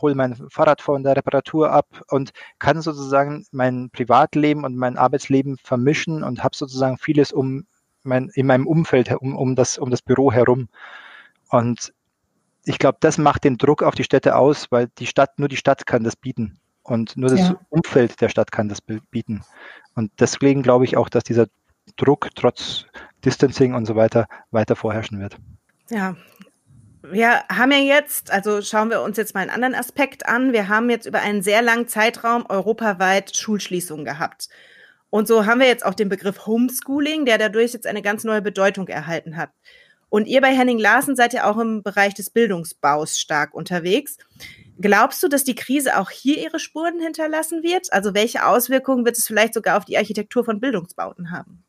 hol 0.00 0.14
mein 0.14 0.36
Fahrrad 0.48 0.82
von 0.82 1.02
der 1.02 1.16
Reparatur 1.16 1.72
ab 1.72 2.04
und 2.10 2.30
kann 2.60 2.80
sozusagen 2.80 3.44
mein 3.50 3.90
Privatleben 3.90 4.62
und 4.62 4.76
mein 4.76 4.96
Arbeitsleben 4.98 5.56
vermischen 5.56 6.22
und 6.22 6.44
habe 6.44 6.54
sozusagen 6.54 6.96
vieles 6.96 7.32
um 7.32 7.66
mein, 8.04 8.30
in 8.34 8.46
meinem 8.46 8.68
Umfeld 8.68 9.10
um, 9.10 9.34
um, 9.34 9.56
das, 9.56 9.78
um 9.78 9.90
das 9.90 10.00
Büro 10.00 10.30
herum. 10.30 10.68
Und 11.48 11.92
ich 12.64 12.78
glaube, 12.78 12.98
das 13.00 13.18
macht 13.18 13.42
den 13.42 13.58
Druck 13.58 13.82
auf 13.82 13.96
die 13.96 14.04
Städte 14.04 14.36
aus, 14.36 14.70
weil 14.70 14.86
die 14.98 15.08
Stadt, 15.08 15.40
nur 15.40 15.48
die 15.48 15.56
Stadt 15.56 15.86
kann 15.86 16.04
das 16.04 16.14
bieten. 16.14 16.60
Und 16.90 17.16
nur 17.16 17.30
das 17.30 17.38
ja. 17.38 17.60
Umfeld 17.68 18.20
der 18.20 18.28
Stadt 18.28 18.50
kann 18.50 18.68
das 18.68 18.80
bieten. 18.80 19.44
Und 19.94 20.10
deswegen 20.18 20.62
glaube 20.62 20.84
ich 20.84 20.96
auch, 20.96 21.08
dass 21.08 21.22
dieser 21.22 21.46
Druck 21.96 22.30
trotz 22.34 22.84
Distancing 23.24 23.74
und 23.74 23.86
so 23.86 23.94
weiter 23.94 24.26
weiter 24.50 24.74
vorherrschen 24.74 25.20
wird. 25.20 25.36
Ja. 25.88 26.16
Wir 27.02 27.44
haben 27.48 27.70
ja 27.70 27.78
jetzt, 27.78 28.32
also 28.32 28.60
schauen 28.60 28.90
wir 28.90 29.02
uns 29.02 29.16
jetzt 29.16 29.34
mal 29.34 29.40
einen 29.42 29.50
anderen 29.50 29.76
Aspekt 29.76 30.26
an. 30.26 30.52
Wir 30.52 30.68
haben 30.68 30.90
jetzt 30.90 31.06
über 31.06 31.20
einen 31.20 31.42
sehr 31.42 31.62
langen 31.62 31.86
Zeitraum 31.86 32.44
europaweit 32.48 33.36
Schulschließungen 33.36 34.04
gehabt. 34.04 34.48
Und 35.10 35.28
so 35.28 35.46
haben 35.46 35.60
wir 35.60 35.68
jetzt 35.68 35.86
auch 35.86 35.94
den 35.94 36.08
Begriff 36.08 36.44
Homeschooling, 36.46 37.24
der 37.24 37.38
dadurch 37.38 37.72
jetzt 37.72 37.86
eine 37.86 38.02
ganz 38.02 38.24
neue 38.24 38.42
Bedeutung 38.42 38.88
erhalten 38.88 39.36
hat. 39.36 39.50
Und 40.08 40.26
ihr 40.26 40.40
bei 40.40 40.52
Henning 40.52 40.80
Larsen 40.80 41.14
seid 41.14 41.34
ja 41.34 41.48
auch 41.48 41.58
im 41.58 41.84
Bereich 41.84 42.14
des 42.14 42.30
Bildungsbaus 42.30 43.20
stark 43.20 43.54
unterwegs. 43.54 44.18
Glaubst 44.80 45.22
du, 45.22 45.28
dass 45.28 45.44
die 45.44 45.54
Krise 45.54 45.98
auch 45.98 46.10
hier 46.10 46.38
ihre 46.38 46.58
Spuren 46.58 47.00
hinterlassen 47.00 47.62
wird? 47.62 47.92
Also 47.92 48.14
welche 48.14 48.46
Auswirkungen 48.46 49.04
wird 49.04 49.18
es 49.18 49.26
vielleicht 49.26 49.52
sogar 49.54 49.76
auf 49.76 49.84
die 49.84 49.98
Architektur 49.98 50.44
von 50.44 50.60
Bildungsbauten 50.60 51.30
haben? 51.30 51.64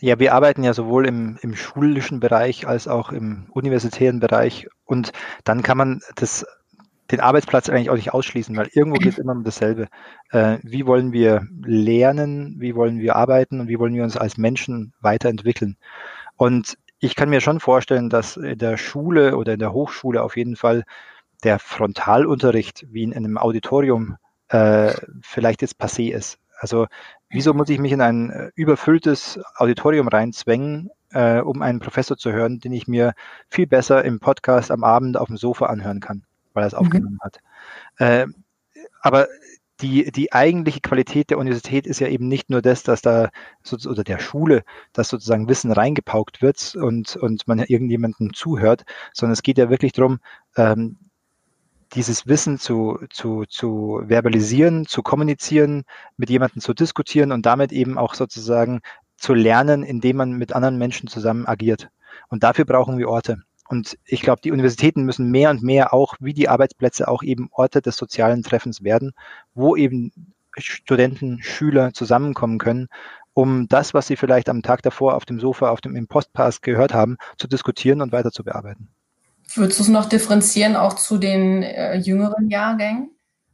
Ja, 0.00 0.18
wir 0.18 0.32
arbeiten 0.32 0.62
ja 0.62 0.72
sowohl 0.72 1.06
im, 1.06 1.38
im 1.42 1.56
schulischen 1.56 2.20
Bereich 2.20 2.66
als 2.66 2.86
auch 2.86 3.10
im 3.10 3.48
universitären 3.50 4.20
Bereich. 4.20 4.68
Und 4.84 5.12
dann 5.44 5.62
kann 5.62 5.76
man 5.76 6.00
das, 6.14 6.46
den 7.10 7.20
Arbeitsplatz 7.20 7.68
eigentlich 7.68 7.90
auch 7.90 7.96
nicht 7.96 8.14
ausschließen, 8.14 8.56
weil 8.56 8.70
irgendwo 8.72 8.98
geht 8.98 9.14
es 9.14 9.18
immer 9.18 9.32
um 9.32 9.44
dasselbe. 9.44 9.88
Äh, 10.30 10.58
wie 10.62 10.86
wollen 10.86 11.12
wir 11.12 11.46
lernen, 11.64 12.54
wie 12.58 12.76
wollen 12.76 13.00
wir 13.00 13.16
arbeiten 13.16 13.60
und 13.60 13.68
wie 13.68 13.78
wollen 13.78 13.94
wir 13.94 14.04
uns 14.04 14.16
als 14.16 14.38
Menschen 14.38 14.94
weiterentwickeln? 15.00 15.76
Und 16.36 16.78
ich 17.00 17.14
kann 17.14 17.28
mir 17.28 17.40
schon 17.40 17.60
vorstellen, 17.60 18.08
dass 18.08 18.36
in 18.36 18.58
der 18.58 18.76
Schule 18.76 19.36
oder 19.36 19.54
in 19.54 19.60
der 19.60 19.72
Hochschule 19.72 20.22
auf 20.22 20.36
jeden 20.36 20.56
Fall 20.56 20.84
der 21.44 21.58
Frontalunterricht 21.58 22.86
wie 22.90 23.02
in 23.02 23.14
einem 23.14 23.38
Auditorium 23.38 24.16
äh, 24.48 24.94
vielleicht 25.22 25.62
jetzt 25.62 25.80
passé 25.80 26.12
ist. 26.12 26.38
Also 26.58 26.86
wieso 27.30 27.54
muss 27.54 27.68
ich 27.68 27.78
mich 27.78 27.92
in 27.92 28.00
ein 28.00 28.30
äh, 28.30 28.50
überfülltes 28.54 29.38
Auditorium 29.56 30.08
reinzwängen, 30.08 30.90
äh, 31.12 31.40
um 31.40 31.62
einen 31.62 31.78
Professor 31.78 32.16
zu 32.16 32.32
hören, 32.32 32.58
den 32.58 32.72
ich 32.72 32.88
mir 32.88 33.14
viel 33.48 33.66
besser 33.66 34.04
im 34.04 34.20
Podcast 34.20 34.70
am 34.70 34.84
Abend 34.84 35.16
auf 35.16 35.28
dem 35.28 35.36
Sofa 35.36 35.66
anhören 35.66 36.00
kann, 36.00 36.24
weil 36.54 36.64
er 36.64 36.68
es 36.68 36.72
mhm. 36.72 36.78
aufgenommen 36.80 37.18
hat. 37.22 37.38
Äh, 37.98 38.26
aber 39.00 39.28
die, 39.80 40.10
die 40.10 40.32
eigentliche 40.32 40.80
Qualität 40.80 41.30
der 41.30 41.38
Universität 41.38 41.86
ist 41.86 42.00
ja 42.00 42.08
eben 42.08 42.26
nicht 42.26 42.50
nur 42.50 42.62
das, 42.62 42.82
dass 42.82 43.00
da 43.00 43.30
oder 43.86 44.02
der 44.02 44.18
Schule, 44.18 44.64
dass 44.92 45.08
sozusagen 45.08 45.48
Wissen 45.48 45.70
reingepaukt 45.70 46.42
wird 46.42 46.74
und, 46.74 47.14
und 47.14 47.46
man 47.46 47.60
irgendjemandem 47.60 48.34
zuhört, 48.34 48.84
sondern 49.12 49.34
es 49.34 49.42
geht 49.42 49.56
ja 49.56 49.70
wirklich 49.70 49.92
darum, 49.92 50.18
ähm, 50.56 50.98
dieses 51.94 52.26
Wissen 52.26 52.58
zu, 52.58 52.98
zu, 53.10 53.44
zu 53.48 54.02
verbalisieren, 54.06 54.86
zu 54.86 55.02
kommunizieren, 55.02 55.84
mit 56.16 56.30
jemandem 56.30 56.60
zu 56.60 56.74
diskutieren 56.74 57.32
und 57.32 57.46
damit 57.46 57.72
eben 57.72 57.98
auch 57.98 58.14
sozusagen 58.14 58.80
zu 59.16 59.34
lernen, 59.34 59.82
indem 59.82 60.16
man 60.16 60.32
mit 60.32 60.52
anderen 60.52 60.78
Menschen 60.78 61.08
zusammen 61.08 61.46
agiert. 61.46 61.88
Und 62.28 62.42
dafür 62.42 62.64
brauchen 62.64 62.98
wir 62.98 63.08
Orte. 63.08 63.38
Und 63.68 63.98
ich 64.04 64.22
glaube, 64.22 64.40
die 64.42 64.52
Universitäten 64.52 65.02
müssen 65.02 65.30
mehr 65.30 65.50
und 65.50 65.62
mehr 65.62 65.92
auch, 65.92 66.14
wie 66.20 66.32
die 66.32 66.48
Arbeitsplätze, 66.48 67.08
auch 67.08 67.22
eben 67.22 67.48
Orte 67.52 67.82
des 67.82 67.96
sozialen 67.96 68.42
Treffens 68.42 68.82
werden, 68.82 69.12
wo 69.54 69.76
eben 69.76 70.34
Studenten, 70.56 71.42
Schüler 71.42 71.92
zusammenkommen 71.92 72.58
können, 72.58 72.88
um 73.34 73.68
das, 73.68 73.94
was 73.94 74.06
sie 74.06 74.16
vielleicht 74.16 74.48
am 74.48 74.62
Tag 74.62 74.82
davor 74.82 75.14
auf 75.14 75.24
dem 75.24 75.38
Sofa, 75.38 75.70
auf 75.70 75.80
dem 75.80 75.94
im 75.96 76.08
Postpass 76.08 76.60
gehört 76.60 76.94
haben, 76.94 77.18
zu 77.36 77.46
diskutieren 77.46 78.00
und 78.00 78.10
weiter 78.10 78.32
zu 78.32 78.42
bearbeiten. 78.42 78.88
Würdest 79.54 79.78
du 79.78 79.82
es 79.84 79.88
noch 79.88 80.06
differenzieren 80.06 80.76
auch 80.76 80.94
zu 80.94 81.18
den 81.18 81.62
äh, 81.62 81.96
jüngeren 81.96 82.50
Jahrgängen? 82.50 83.10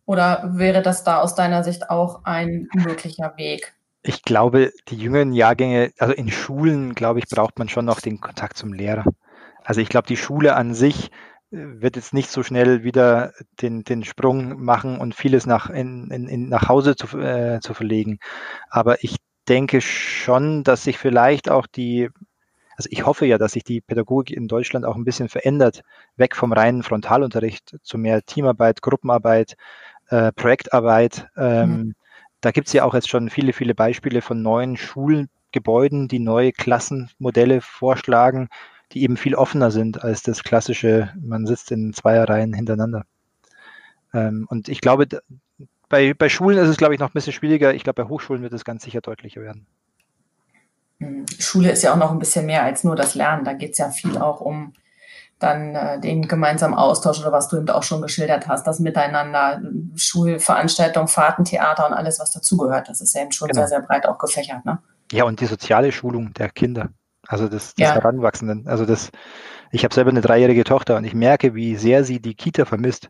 Oder 0.07 0.51
wäre 0.55 0.83
das 0.83 1.05
da 1.05 1.21
aus 1.21 1.35
deiner 1.35 1.65
Sicht 1.65 1.89
auch 1.89 2.25
ein 2.25 2.69
möglicher 2.75 3.35
Weg? 3.37 3.75
Ich 4.03 4.23
glaube, 4.23 4.73
die 4.89 4.97
jüngeren 4.97 5.33
Jahrgänge, 5.33 5.93
also 5.99 6.13
in 6.13 6.31
Schulen, 6.31 6.95
glaube 6.95 7.21
ich, 7.21 7.27
braucht 7.27 7.59
man 7.59 7.69
schon 7.69 7.87
noch 7.87 8.01
den 8.01 8.21
Kontakt 8.21 8.59
zum 8.59 8.73
Lehrer. 8.75 9.05
Also 9.63 9.81
ich 9.81 9.89
glaube, 9.89 10.07
die 10.07 10.19
Schule 10.19 10.57
an 10.57 10.75
sich 10.75 11.11
äh, 11.51 11.57
wird 11.81 11.97
jetzt 11.97 12.13
nicht 12.13 12.31
so 12.31 12.43
schnell 12.43 12.85
wieder 12.85 13.33
den, 13.63 13.83
den 13.85 14.05
Sprung 14.05 14.63
machen 14.63 14.99
und 14.99 15.15
vieles 15.15 15.47
nach, 15.47 15.71
in, 15.71 16.11
in, 16.11 16.49
nach 16.51 16.69
Hause 16.69 16.97
zu, 16.97 17.19
äh, 17.19 17.61
zu 17.61 17.73
verlegen. 17.73 18.19
Aber 18.69 19.03
ich 19.03 19.17
denke 19.49 19.81
schon, 19.81 20.65
dass 20.65 20.85
sich 20.85 20.99
vielleicht 20.99 21.49
auch 21.49 21.67
die 21.67 22.11
also 22.77 22.89
ich 22.91 23.07
hoffe 23.07 23.27
ja, 23.27 23.39
dass 23.39 23.53
sich 23.53 23.65
die 23.65 23.81
Pädagogik 23.81 24.37
in 24.37 24.49
Deutschland 24.49 24.85
auch 24.85 24.97
ein 24.97 25.05
bisschen 25.05 25.29
verändert, 25.29 25.83
weg 26.17 26.37
vom 26.37 26.53
reinen 26.53 26.83
Frontalunterricht 26.83 27.77
zu 27.83 27.99
mehr 27.99 28.23
Teamarbeit, 28.23 28.83
Gruppenarbeit, 28.83 29.57
äh, 30.09 30.33
Projektarbeit. 30.33 31.29
Ähm, 31.37 31.71
mhm. 31.71 31.95
Da 32.41 32.51
gibt 32.51 32.67
es 32.67 32.73
ja 32.73 32.85
auch 32.85 32.95
jetzt 32.95 33.09
schon 33.09 33.31
viele, 33.31 33.53
viele 33.53 33.75
Beispiele 33.75 34.21
von 34.21 34.43
neuen 34.43 34.77
Schulgebäuden, 34.77 36.09
die 36.09 36.19
neue 36.19 36.53
Klassenmodelle 36.53 37.61
vorschlagen, 37.61 38.49
die 38.93 39.03
eben 39.03 39.17
viel 39.17 39.35
offener 39.35 39.71
sind 39.71 40.03
als 40.03 40.23
das 40.23 40.43
klassische, 40.45 41.13
man 41.21 41.47
sitzt 41.47 41.71
in 41.73 41.93
Zweierreihen 41.93 42.53
hintereinander. 42.53 43.07
Ähm, 44.13 44.47
und 44.49 44.69
ich 44.69 44.81
glaube, 44.81 45.07
bei, 45.89 46.15
bei 46.15 46.29
Schulen 46.29 46.59
ist 46.59 46.69
es, 46.69 46.77
glaube 46.77 46.95
ich, 46.95 47.01
noch 47.01 47.11
ein 47.11 47.15
bisschen 47.15 47.33
schwieriger. 47.33 47.75
Ich 47.75 47.85
glaube, 47.85 48.03
bei 48.03 48.09
Hochschulen 48.09 48.43
wird 48.43 48.53
es 48.53 48.65
ganz 48.65 48.85
sicher 48.85 49.01
deutlicher 49.01 49.41
werden. 49.41 49.67
Schule 51.39 51.71
ist 51.71 51.83
ja 51.83 51.93
auch 51.93 51.99
noch 51.99 52.11
ein 52.11 52.19
bisschen 52.19 52.47
mehr 52.47 52.63
als 52.63 52.85
nur 52.85 52.97
das 52.97 53.15
Lernen. 53.15 53.45
Da 53.45 53.53
geht 53.53 53.73
es 53.73 53.79
ja 53.79 53.91
viel 53.91 54.19
auch 54.19 54.41
um 54.41 54.75
dann 55.39 55.75
äh, 55.75 56.01
den 56.01 56.29
gemeinsamen 56.29 56.75
Austausch 56.75 57.21
oder 57.21 57.33
was 57.33 57.49
du 57.49 57.57
eben 57.57 57.69
auch 57.69 57.83
schon 57.83 58.01
geschildert 58.01 58.49
hast, 58.49 58.67
das 58.67 58.79
Miteinander, 58.79 59.61
Schulveranstaltungen, 59.97 61.09
Fahrten, 61.09 61.45
Theater 61.45 61.87
und 61.87 61.93
alles, 61.93 62.21
was 62.21 62.31
dazugehört. 62.31 62.89
Das 62.89 63.01
ist 63.01 63.15
ja 63.15 63.23
eben 63.23 63.33
schon 63.33 63.49
genau. 63.49 63.61
sehr, 63.61 63.69
sehr 63.69 63.81
breit 63.83 64.07
auch 64.07 64.19
gefächert. 64.19 64.65
Ne? 64.65 64.79
Ja, 65.13 65.25
und 65.25 65.41
die 65.41 65.47
soziale 65.47 65.93
Schulung 65.93 66.33
der 66.35 66.51
Kinder, 66.51 66.91
also 67.27 67.49
des, 67.49 67.75
des 67.75 67.87
ja. 67.89 67.95
Heranwachsenden. 67.95 68.67
Also 68.69 68.87
das, 68.87 69.11
ich 69.71 69.85
habe 69.85 69.95
selber 69.95 70.11
eine 70.11 70.21
dreijährige 70.21 70.65
Tochter 70.65 70.97
und 70.97 71.05
ich 71.05 71.15
merke, 71.15 71.55
wie 71.55 71.77
sehr 71.77 72.05
sie 72.05 72.21
die 72.21 72.35
Kita 72.35 72.65
vermisst. 72.65 73.09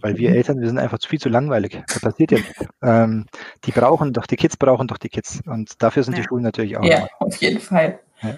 Weil 0.00 0.16
wir. 0.16 0.30
Eltern, 0.30 0.60
wir 0.60 0.68
sind 0.68 0.78
einfach 0.78 0.98
viel 1.06 1.20
zu 1.20 1.28
langweilig. 1.28 1.82
Das 1.86 2.00
passiert 2.00 2.32
ja 2.32 2.38
nicht. 2.38 2.54
Ähm, 2.82 3.26
die 3.64 3.72
brauchen 3.72 4.12
doch, 4.12 4.26
die 4.26 4.36
Kids 4.36 4.56
brauchen 4.56 4.88
doch 4.88 4.98
die 4.98 5.08
Kids. 5.08 5.40
Und 5.46 5.82
dafür 5.82 6.02
sind 6.02 6.14
ja. 6.14 6.22
die 6.22 6.28
Schulen 6.28 6.42
natürlich 6.42 6.76
auch. 6.76 6.84
Ja, 6.84 7.06
auf 7.18 7.36
jeden 7.36 7.60
Fall. 7.60 8.00
Ja. 8.22 8.36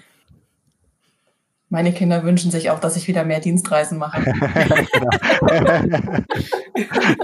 Meine 1.69 1.93
Kinder 1.93 2.23
wünschen 2.23 2.51
sich 2.51 2.69
auch, 2.69 2.79
dass 2.79 2.97
ich 2.97 3.07
wieder 3.07 3.23
mehr 3.23 3.39
Dienstreisen 3.39 3.97
mache. 3.97 4.21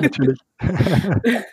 Natürlich. 0.02 0.40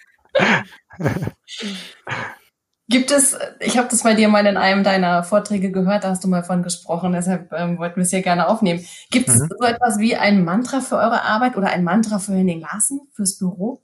Gibt 2.89 3.11
es, 3.11 3.37
ich 3.59 3.79
habe 3.79 3.89
das 3.91 4.05
bei 4.05 4.15
dir 4.15 4.29
mal 4.29 4.47
in 4.47 4.57
einem 4.57 4.85
deiner 4.85 5.25
Vorträge 5.25 5.73
gehört, 5.73 6.05
da 6.05 6.11
hast 6.11 6.23
du 6.23 6.29
mal 6.29 6.45
von 6.45 6.63
gesprochen, 6.63 7.13
deshalb 7.13 7.53
ähm, 7.53 7.79
wollten 7.79 7.97
wir 7.97 8.05
es 8.05 8.11
hier 8.11 8.23
gerne 8.23 8.47
aufnehmen. 8.47 8.85
Gibt 9.11 9.29
es 9.29 9.41
mhm. 9.41 9.49
so 9.59 9.67
etwas 9.67 9.99
wie 9.99 10.15
ein 10.15 10.45
Mantra 10.45 10.81
für 10.81 10.97
eure 10.97 11.23
Arbeit 11.23 11.57
oder 11.57 11.69
ein 11.69 11.83
Mantra 11.83 12.21
für 12.21 12.33
Henning 12.33 12.61
Larsen, 12.61 13.01
fürs 13.13 13.39
Büro? 13.39 13.83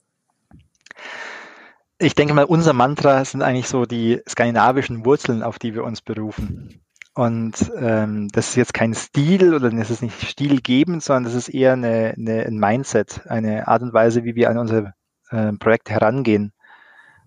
Ich 1.97 2.15
denke 2.15 2.33
mal, 2.33 2.45
unser 2.45 2.71
Mantra 2.71 3.25
sind 3.25 3.41
eigentlich 3.41 3.67
so 3.67 3.85
die 3.85 4.21
skandinavischen 4.27 5.05
Wurzeln, 5.05 5.43
auf 5.43 5.59
die 5.59 5.73
wir 5.73 5.83
uns 5.83 6.01
berufen. 6.01 6.81
Und 7.13 7.71
ähm, 7.77 8.29
das 8.29 8.49
ist 8.49 8.55
jetzt 8.55 8.73
kein 8.73 8.93
Stil 8.93 9.53
oder 9.53 9.69
das 9.69 9.91
ist 9.91 10.01
nicht 10.01 10.19
stilgebend, 10.27 11.03
sondern 11.03 11.25
das 11.25 11.35
ist 11.35 11.49
eher 11.49 11.73
eine, 11.73 12.15
eine, 12.17 12.45
ein 12.45 12.57
Mindset, 12.57 13.21
eine 13.27 13.67
Art 13.67 13.83
und 13.83 13.93
Weise, 13.93 14.23
wie 14.23 14.35
wir 14.35 14.49
an 14.49 14.57
unser 14.57 14.93
äh, 15.29 15.51
Projekt 15.53 15.89
herangehen. 15.89 16.53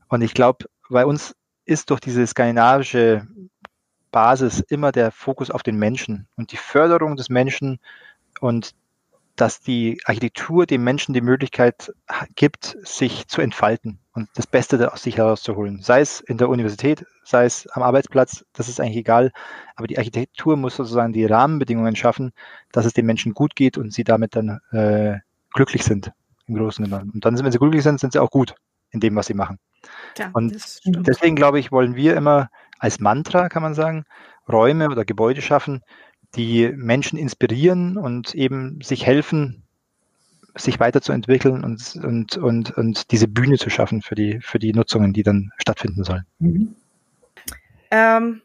Und 0.08 0.22
ich 0.22 0.34
glaube, 0.34 0.66
bei 0.90 1.06
uns 1.06 1.36
ist 1.66 1.90
durch 1.90 2.00
diese 2.00 2.26
skandinavische 2.26 3.26
Basis 4.10 4.60
immer 4.60 4.92
der 4.92 5.10
Fokus 5.10 5.50
auf 5.50 5.62
den 5.62 5.76
Menschen 5.76 6.26
und 6.36 6.52
die 6.52 6.56
Förderung 6.56 7.16
des 7.16 7.28
Menschen 7.28 7.80
und 8.40 8.74
dass 9.34 9.60
die 9.60 10.00
Architektur 10.06 10.64
dem 10.64 10.82
Menschen 10.82 11.12
die 11.12 11.20
Möglichkeit 11.20 11.92
gibt, 12.34 12.76
sich 12.84 13.28
zu 13.28 13.42
entfalten 13.42 13.98
und 14.14 14.30
das 14.34 14.46
Beste 14.46 14.90
aus 14.90 15.02
sich 15.02 15.18
herauszuholen. 15.18 15.82
Sei 15.82 16.00
es 16.00 16.20
in 16.20 16.38
der 16.38 16.48
Universität, 16.48 17.04
sei 17.22 17.44
es 17.44 17.66
am 17.68 17.82
Arbeitsplatz, 17.82 18.46
das 18.54 18.68
ist 18.68 18.80
eigentlich 18.80 18.96
egal. 18.96 19.32
Aber 19.74 19.86
die 19.86 19.98
Architektur 19.98 20.56
muss 20.56 20.76
sozusagen 20.76 21.12
die 21.12 21.26
Rahmenbedingungen 21.26 21.96
schaffen, 21.96 22.32
dass 22.72 22.86
es 22.86 22.94
den 22.94 23.04
Menschen 23.04 23.34
gut 23.34 23.54
geht 23.54 23.76
und 23.76 23.92
sie 23.92 24.04
damit 24.04 24.34
dann 24.34 24.60
äh, 24.70 25.18
glücklich 25.52 25.84
sind 25.84 26.12
im 26.46 26.54
Großen 26.54 26.82
und 26.84 26.90
Ganzen. 26.90 27.10
Und 27.10 27.24
dann, 27.24 27.38
wenn 27.38 27.52
sie 27.52 27.58
glücklich 27.58 27.82
sind, 27.82 28.00
sind 28.00 28.14
sie 28.14 28.18
auch 28.18 28.30
gut 28.30 28.54
in 28.90 29.00
dem, 29.00 29.16
was 29.16 29.26
sie 29.26 29.34
machen. 29.34 29.58
Ja, 30.18 30.30
und 30.32 30.52
deswegen 30.52 31.36
glaube 31.36 31.58
ich, 31.58 31.72
wollen 31.72 31.94
wir 31.96 32.16
immer 32.16 32.48
als 32.78 33.00
Mantra, 33.00 33.48
kann 33.48 33.62
man 33.62 33.74
sagen, 33.74 34.04
Räume 34.48 34.88
oder 34.88 35.04
Gebäude 35.04 35.42
schaffen, 35.42 35.82
die 36.34 36.70
Menschen 36.74 37.18
inspirieren 37.18 37.96
und 37.96 38.34
eben 38.34 38.80
sich 38.82 39.06
helfen, 39.06 39.62
sich 40.54 40.80
weiterzuentwickeln 40.80 41.64
und, 41.64 41.96
und, 41.96 42.36
und, 42.36 42.70
und 42.76 43.10
diese 43.10 43.28
Bühne 43.28 43.58
zu 43.58 43.70
schaffen 43.70 44.02
für 44.02 44.14
die, 44.14 44.40
für 44.40 44.58
die 44.58 44.72
Nutzungen, 44.72 45.12
die 45.12 45.22
dann 45.22 45.50
stattfinden 45.58 46.04
sollen. 46.04 46.24
Mhm. 46.38 46.76
Ähm, 47.90 48.42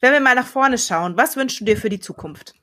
wenn 0.00 0.12
wir 0.12 0.20
mal 0.20 0.34
nach 0.34 0.46
vorne 0.46 0.78
schauen, 0.78 1.16
was 1.16 1.36
wünschst 1.36 1.60
du 1.60 1.64
dir 1.64 1.76
für 1.76 1.88
die 1.88 2.00
Zukunft? 2.00 2.54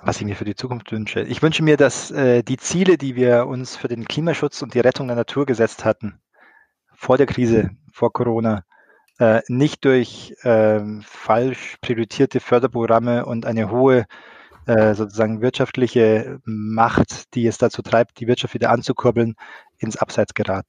Was 0.00 0.20
ich 0.20 0.26
mir 0.26 0.36
für 0.36 0.44
die 0.44 0.54
Zukunft 0.54 0.92
wünsche. 0.92 1.22
Ich 1.22 1.42
wünsche 1.42 1.62
mir, 1.62 1.76
dass 1.76 2.10
äh, 2.10 2.42
die 2.42 2.56
Ziele, 2.56 2.98
die 2.98 3.16
wir 3.16 3.46
uns 3.46 3.76
für 3.76 3.88
den 3.88 4.06
Klimaschutz 4.06 4.62
und 4.62 4.74
die 4.74 4.80
Rettung 4.80 5.08
der 5.08 5.16
Natur 5.16 5.44
gesetzt 5.44 5.84
hatten, 5.84 6.20
vor 6.98 7.16
der 7.16 7.26
Krise, 7.26 7.70
vor 7.92 8.12
Corona, 8.12 8.64
äh, 9.20 9.40
nicht 9.46 9.84
durch 9.84 10.34
äh, 10.42 10.80
falsch 11.02 11.76
priorisierte 11.80 12.40
Förderprogramme 12.40 13.24
und 13.24 13.46
eine 13.46 13.70
hohe 13.70 14.04
äh, 14.66 14.94
sozusagen 14.94 15.40
wirtschaftliche 15.40 16.40
Macht, 16.44 17.34
die 17.34 17.46
es 17.46 17.56
dazu 17.56 17.82
treibt, 17.82 18.18
die 18.18 18.26
Wirtschaft 18.26 18.54
wieder 18.54 18.70
anzukurbeln, 18.70 19.36
ins 19.78 19.96
Abseits 19.96 20.34
geraten. 20.34 20.68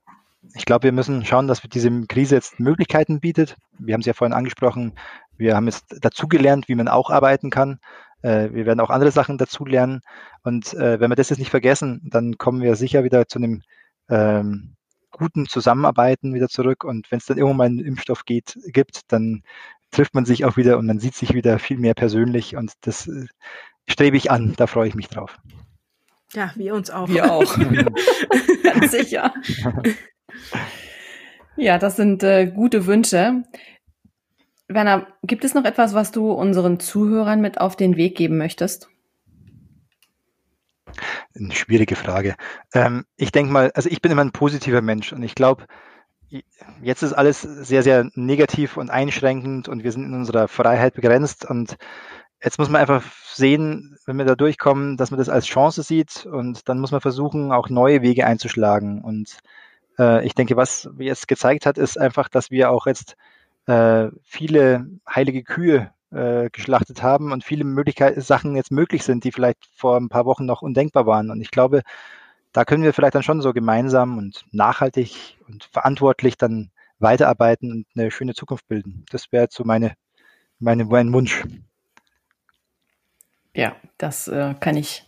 Ich 0.53 0.65
glaube, 0.65 0.83
wir 0.83 0.91
müssen 0.91 1.25
schauen, 1.25 1.47
dass 1.47 1.61
diese 1.61 1.89
Krise 2.05 2.35
jetzt 2.35 2.59
Möglichkeiten 2.59 3.19
bietet. 3.19 3.57
Wir 3.79 3.95
haben 3.95 4.01
es 4.01 4.07
ja 4.07 4.13
vorhin 4.13 4.33
angesprochen. 4.33 4.93
Wir 5.35 5.55
haben 5.55 5.65
jetzt 5.65 5.97
dazugelernt, 5.99 6.69
wie 6.69 6.75
man 6.75 6.87
auch 6.87 7.09
arbeiten 7.09 7.49
kann. 7.49 7.79
Äh, 8.21 8.49
wir 8.53 8.67
werden 8.67 8.79
auch 8.79 8.91
andere 8.91 9.11
Sachen 9.11 9.39
dazulernen. 9.39 10.01
Und 10.43 10.75
äh, 10.75 10.99
wenn 10.99 11.09
wir 11.09 11.15
das 11.15 11.29
jetzt 11.29 11.39
nicht 11.39 11.51
vergessen, 11.51 12.07
dann 12.11 12.37
kommen 12.37 12.61
wir 12.61 12.75
sicher 12.75 13.03
wieder 13.03 13.27
zu 13.27 13.39
einem 13.39 13.63
ähm, 14.09 14.75
guten 15.11 15.47
Zusammenarbeiten 15.47 16.33
wieder 16.33 16.49
zurück. 16.49 16.83
Und 16.83 17.11
wenn 17.11 17.19
es 17.19 17.25
dann 17.25 17.37
irgendwann 17.37 17.57
mal 17.57 17.65
einen 17.65 17.79
Impfstoff 17.79 18.25
geht, 18.25 18.57
gibt, 18.67 19.11
dann 19.11 19.43
trifft 19.91 20.13
man 20.13 20.25
sich 20.25 20.45
auch 20.45 20.57
wieder 20.57 20.77
und 20.77 20.85
man 20.85 20.99
sieht 20.99 21.15
sich 21.15 21.33
wieder 21.33 21.59
viel 21.59 21.77
mehr 21.77 21.93
persönlich. 21.93 22.55
Und 22.55 22.73
das 22.81 23.07
äh, 23.07 23.25
strebe 23.87 24.17
ich 24.17 24.31
an. 24.31 24.53
Da 24.57 24.67
freue 24.67 24.87
ich 24.87 24.95
mich 24.95 25.07
drauf. 25.07 25.37
Ja, 26.33 26.51
wir 26.55 26.75
uns 26.75 26.89
auch. 26.89 27.09
Wir 27.09 27.31
auch. 27.31 27.57
Ganz 28.63 28.91
sicher. 28.91 29.33
Ja, 31.55 31.77
das 31.77 31.95
sind 31.95 32.23
äh, 32.23 32.47
gute 32.47 32.85
Wünsche. 32.85 33.43
Werner, 34.67 35.07
gibt 35.23 35.43
es 35.43 35.55
noch 35.55 35.65
etwas, 35.65 35.95
was 35.95 36.11
du 36.11 36.31
unseren 36.31 36.79
Zuhörern 36.79 37.41
mit 37.41 37.59
auf 37.59 37.75
den 37.75 37.97
Weg 37.97 38.15
geben 38.15 38.37
möchtest? 38.37 38.89
Eine 41.35 41.53
schwierige 41.53 41.95
Frage. 41.95 42.35
Ähm, 42.73 43.05
ich 43.17 43.31
denke 43.31 43.51
mal, 43.51 43.71
also 43.73 43.89
ich 43.89 44.01
bin 44.01 44.11
immer 44.11 44.23
ein 44.23 44.31
positiver 44.31 44.81
Mensch 44.81 45.13
und 45.13 45.23
ich 45.23 45.35
glaube, 45.35 45.65
jetzt 46.81 47.01
ist 47.01 47.13
alles 47.13 47.41
sehr, 47.41 47.83
sehr 47.83 48.09
negativ 48.13 48.77
und 48.77 48.89
einschränkend 48.89 49.67
und 49.67 49.83
wir 49.83 49.91
sind 49.91 50.05
in 50.05 50.13
unserer 50.13 50.47
Freiheit 50.47 50.93
begrenzt 50.93 51.45
und 51.45 51.77
jetzt 52.43 52.59
muss 52.59 52.69
man 52.69 52.81
einfach 52.81 53.03
sehen, 53.33 53.97
wenn 54.05 54.17
wir 54.17 54.25
da 54.25 54.35
durchkommen, 54.35 54.97
dass 54.97 55.11
man 55.11 55.17
das 55.17 55.29
als 55.29 55.45
Chance 55.45 55.83
sieht 55.83 56.25
und 56.25 56.69
dann 56.69 56.79
muss 56.79 56.91
man 56.91 57.01
versuchen, 57.01 57.51
auch 57.51 57.69
neue 57.69 58.01
Wege 58.01 58.25
einzuschlagen. 58.25 59.01
Und 59.01 59.39
äh, 59.97 60.25
ich 60.25 60.35
denke, 60.35 60.55
was 60.55 60.89
jetzt 60.99 61.27
gezeigt 61.27 61.65
hat, 61.65 61.77
ist 61.77 61.99
einfach, 61.99 62.29
dass 62.29 62.51
wir 62.51 62.71
auch 62.71 62.85
jetzt 62.85 63.15
äh, 63.65 64.09
viele 64.23 64.87
heilige 65.09 65.43
Kühe 65.43 65.91
äh, 66.11 66.49
geschlachtet 66.51 67.03
haben 67.03 67.31
und 67.31 67.43
viele 67.43 67.63
Möglichkeiten, 67.63 68.21
Sachen 68.21 68.55
jetzt 68.55 68.71
möglich 68.71 69.03
sind, 69.03 69.23
die 69.23 69.31
vielleicht 69.31 69.69
vor 69.75 69.97
ein 69.97 70.09
paar 70.09 70.25
Wochen 70.25 70.45
noch 70.45 70.61
undenkbar 70.61 71.05
waren. 71.05 71.31
Und 71.31 71.41
ich 71.41 71.51
glaube, 71.51 71.81
da 72.51 72.65
können 72.65 72.83
wir 72.83 72.93
vielleicht 72.93 73.15
dann 73.15 73.23
schon 73.23 73.41
so 73.41 73.53
gemeinsam 73.53 74.17
und 74.17 74.45
nachhaltig 74.51 75.37
und 75.47 75.63
verantwortlich 75.65 76.37
dann 76.37 76.71
weiterarbeiten 76.99 77.71
und 77.71 77.85
eine 77.95 78.11
schöne 78.11 78.33
Zukunft 78.33 78.67
bilden. 78.67 79.05
Das 79.11 79.31
wäre 79.31 79.47
so 79.49 79.63
meine, 79.63 79.93
meine, 80.59 80.85
mein 80.85 81.13
Wunsch. 81.13 81.43
Ja, 83.53 83.75
das 83.97 84.27
äh, 84.27 84.55
kann 84.59 84.77
ich 84.77 85.05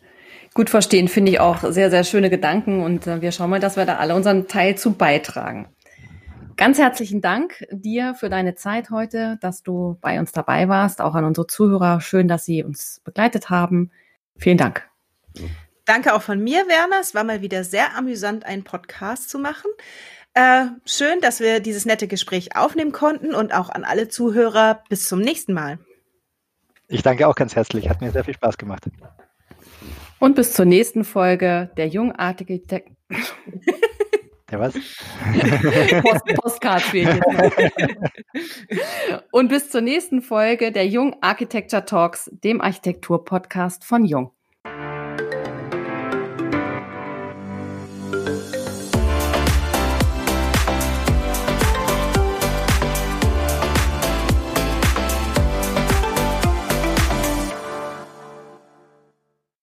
gut 0.53 0.69
verstehen. 0.69 1.07
Finde 1.07 1.31
ich 1.31 1.39
auch 1.39 1.63
sehr, 1.71 1.89
sehr 1.89 2.03
schöne 2.03 2.29
Gedanken 2.29 2.83
und 2.83 3.07
äh, 3.07 3.21
wir 3.21 3.31
schauen 3.31 3.49
mal, 3.49 3.59
dass 3.59 3.77
wir 3.77 3.85
da 3.85 3.97
alle 3.97 4.15
unseren 4.15 4.47
Teil 4.47 4.77
zu 4.77 4.93
beitragen. 4.93 5.67
Ganz 6.61 6.77
herzlichen 6.77 7.21
Dank 7.21 7.65
dir 7.71 8.13
für 8.13 8.29
deine 8.29 8.53
Zeit 8.53 8.91
heute, 8.91 9.39
dass 9.41 9.63
du 9.63 9.97
bei 9.99 10.19
uns 10.19 10.31
dabei 10.31 10.69
warst, 10.69 11.01
auch 11.01 11.15
an 11.15 11.25
unsere 11.25 11.47
Zuhörer. 11.47 12.01
Schön, 12.01 12.27
dass 12.27 12.45
sie 12.45 12.63
uns 12.63 13.01
begleitet 13.03 13.49
haben. 13.49 13.89
Vielen 14.37 14.59
Dank. 14.59 14.87
Danke 15.85 16.13
auch 16.13 16.21
von 16.21 16.39
mir, 16.39 16.67
Werner. 16.67 16.97
Es 17.01 17.15
war 17.15 17.23
mal 17.23 17.41
wieder 17.41 17.63
sehr 17.63 17.97
amüsant, 17.97 18.45
einen 18.45 18.63
Podcast 18.63 19.31
zu 19.31 19.39
machen. 19.39 19.71
Äh, 20.35 20.67
schön, 20.85 21.19
dass 21.21 21.39
wir 21.39 21.61
dieses 21.61 21.85
nette 21.85 22.07
Gespräch 22.07 22.55
aufnehmen 22.55 22.91
konnten 22.91 23.33
und 23.33 23.55
auch 23.55 23.71
an 23.71 23.83
alle 23.83 24.07
Zuhörer. 24.07 24.83
Bis 24.87 25.07
zum 25.07 25.19
nächsten 25.19 25.53
Mal. 25.53 25.79
Ich 26.87 27.01
danke 27.01 27.27
auch 27.27 27.33
ganz 27.33 27.55
herzlich. 27.55 27.89
Hat 27.89 28.01
mir 28.01 28.11
sehr 28.11 28.23
viel 28.23 28.35
Spaß 28.35 28.59
gemacht. 28.59 28.83
Und 30.19 30.35
bis 30.35 30.53
zur 30.53 30.65
nächsten 30.65 31.05
Folge 31.05 31.71
der 31.75 31.87
jungartige 31.87 32.61
Tech. 32.61 32.83
Der 34.51 34.59
was? 34.59 34.73
Post 36.01 36.25
Postcard 36.35 36.81
fehlt 36.81 37.23
Und 39.31 39.47
bis 39.47 39.69
zur 39.69 39.79
nächsten 39.79 40.21
Folge 40.21 40.73
der 40.73 40.87
Jung 40.87 41.15
Architecture 41.21 41.85
Talks, 41.85 42.29
dem 42.43 42.59
Architektur-Podcast 42.59 43.85
von 43.85 44.03
Jung. 44.03 44.31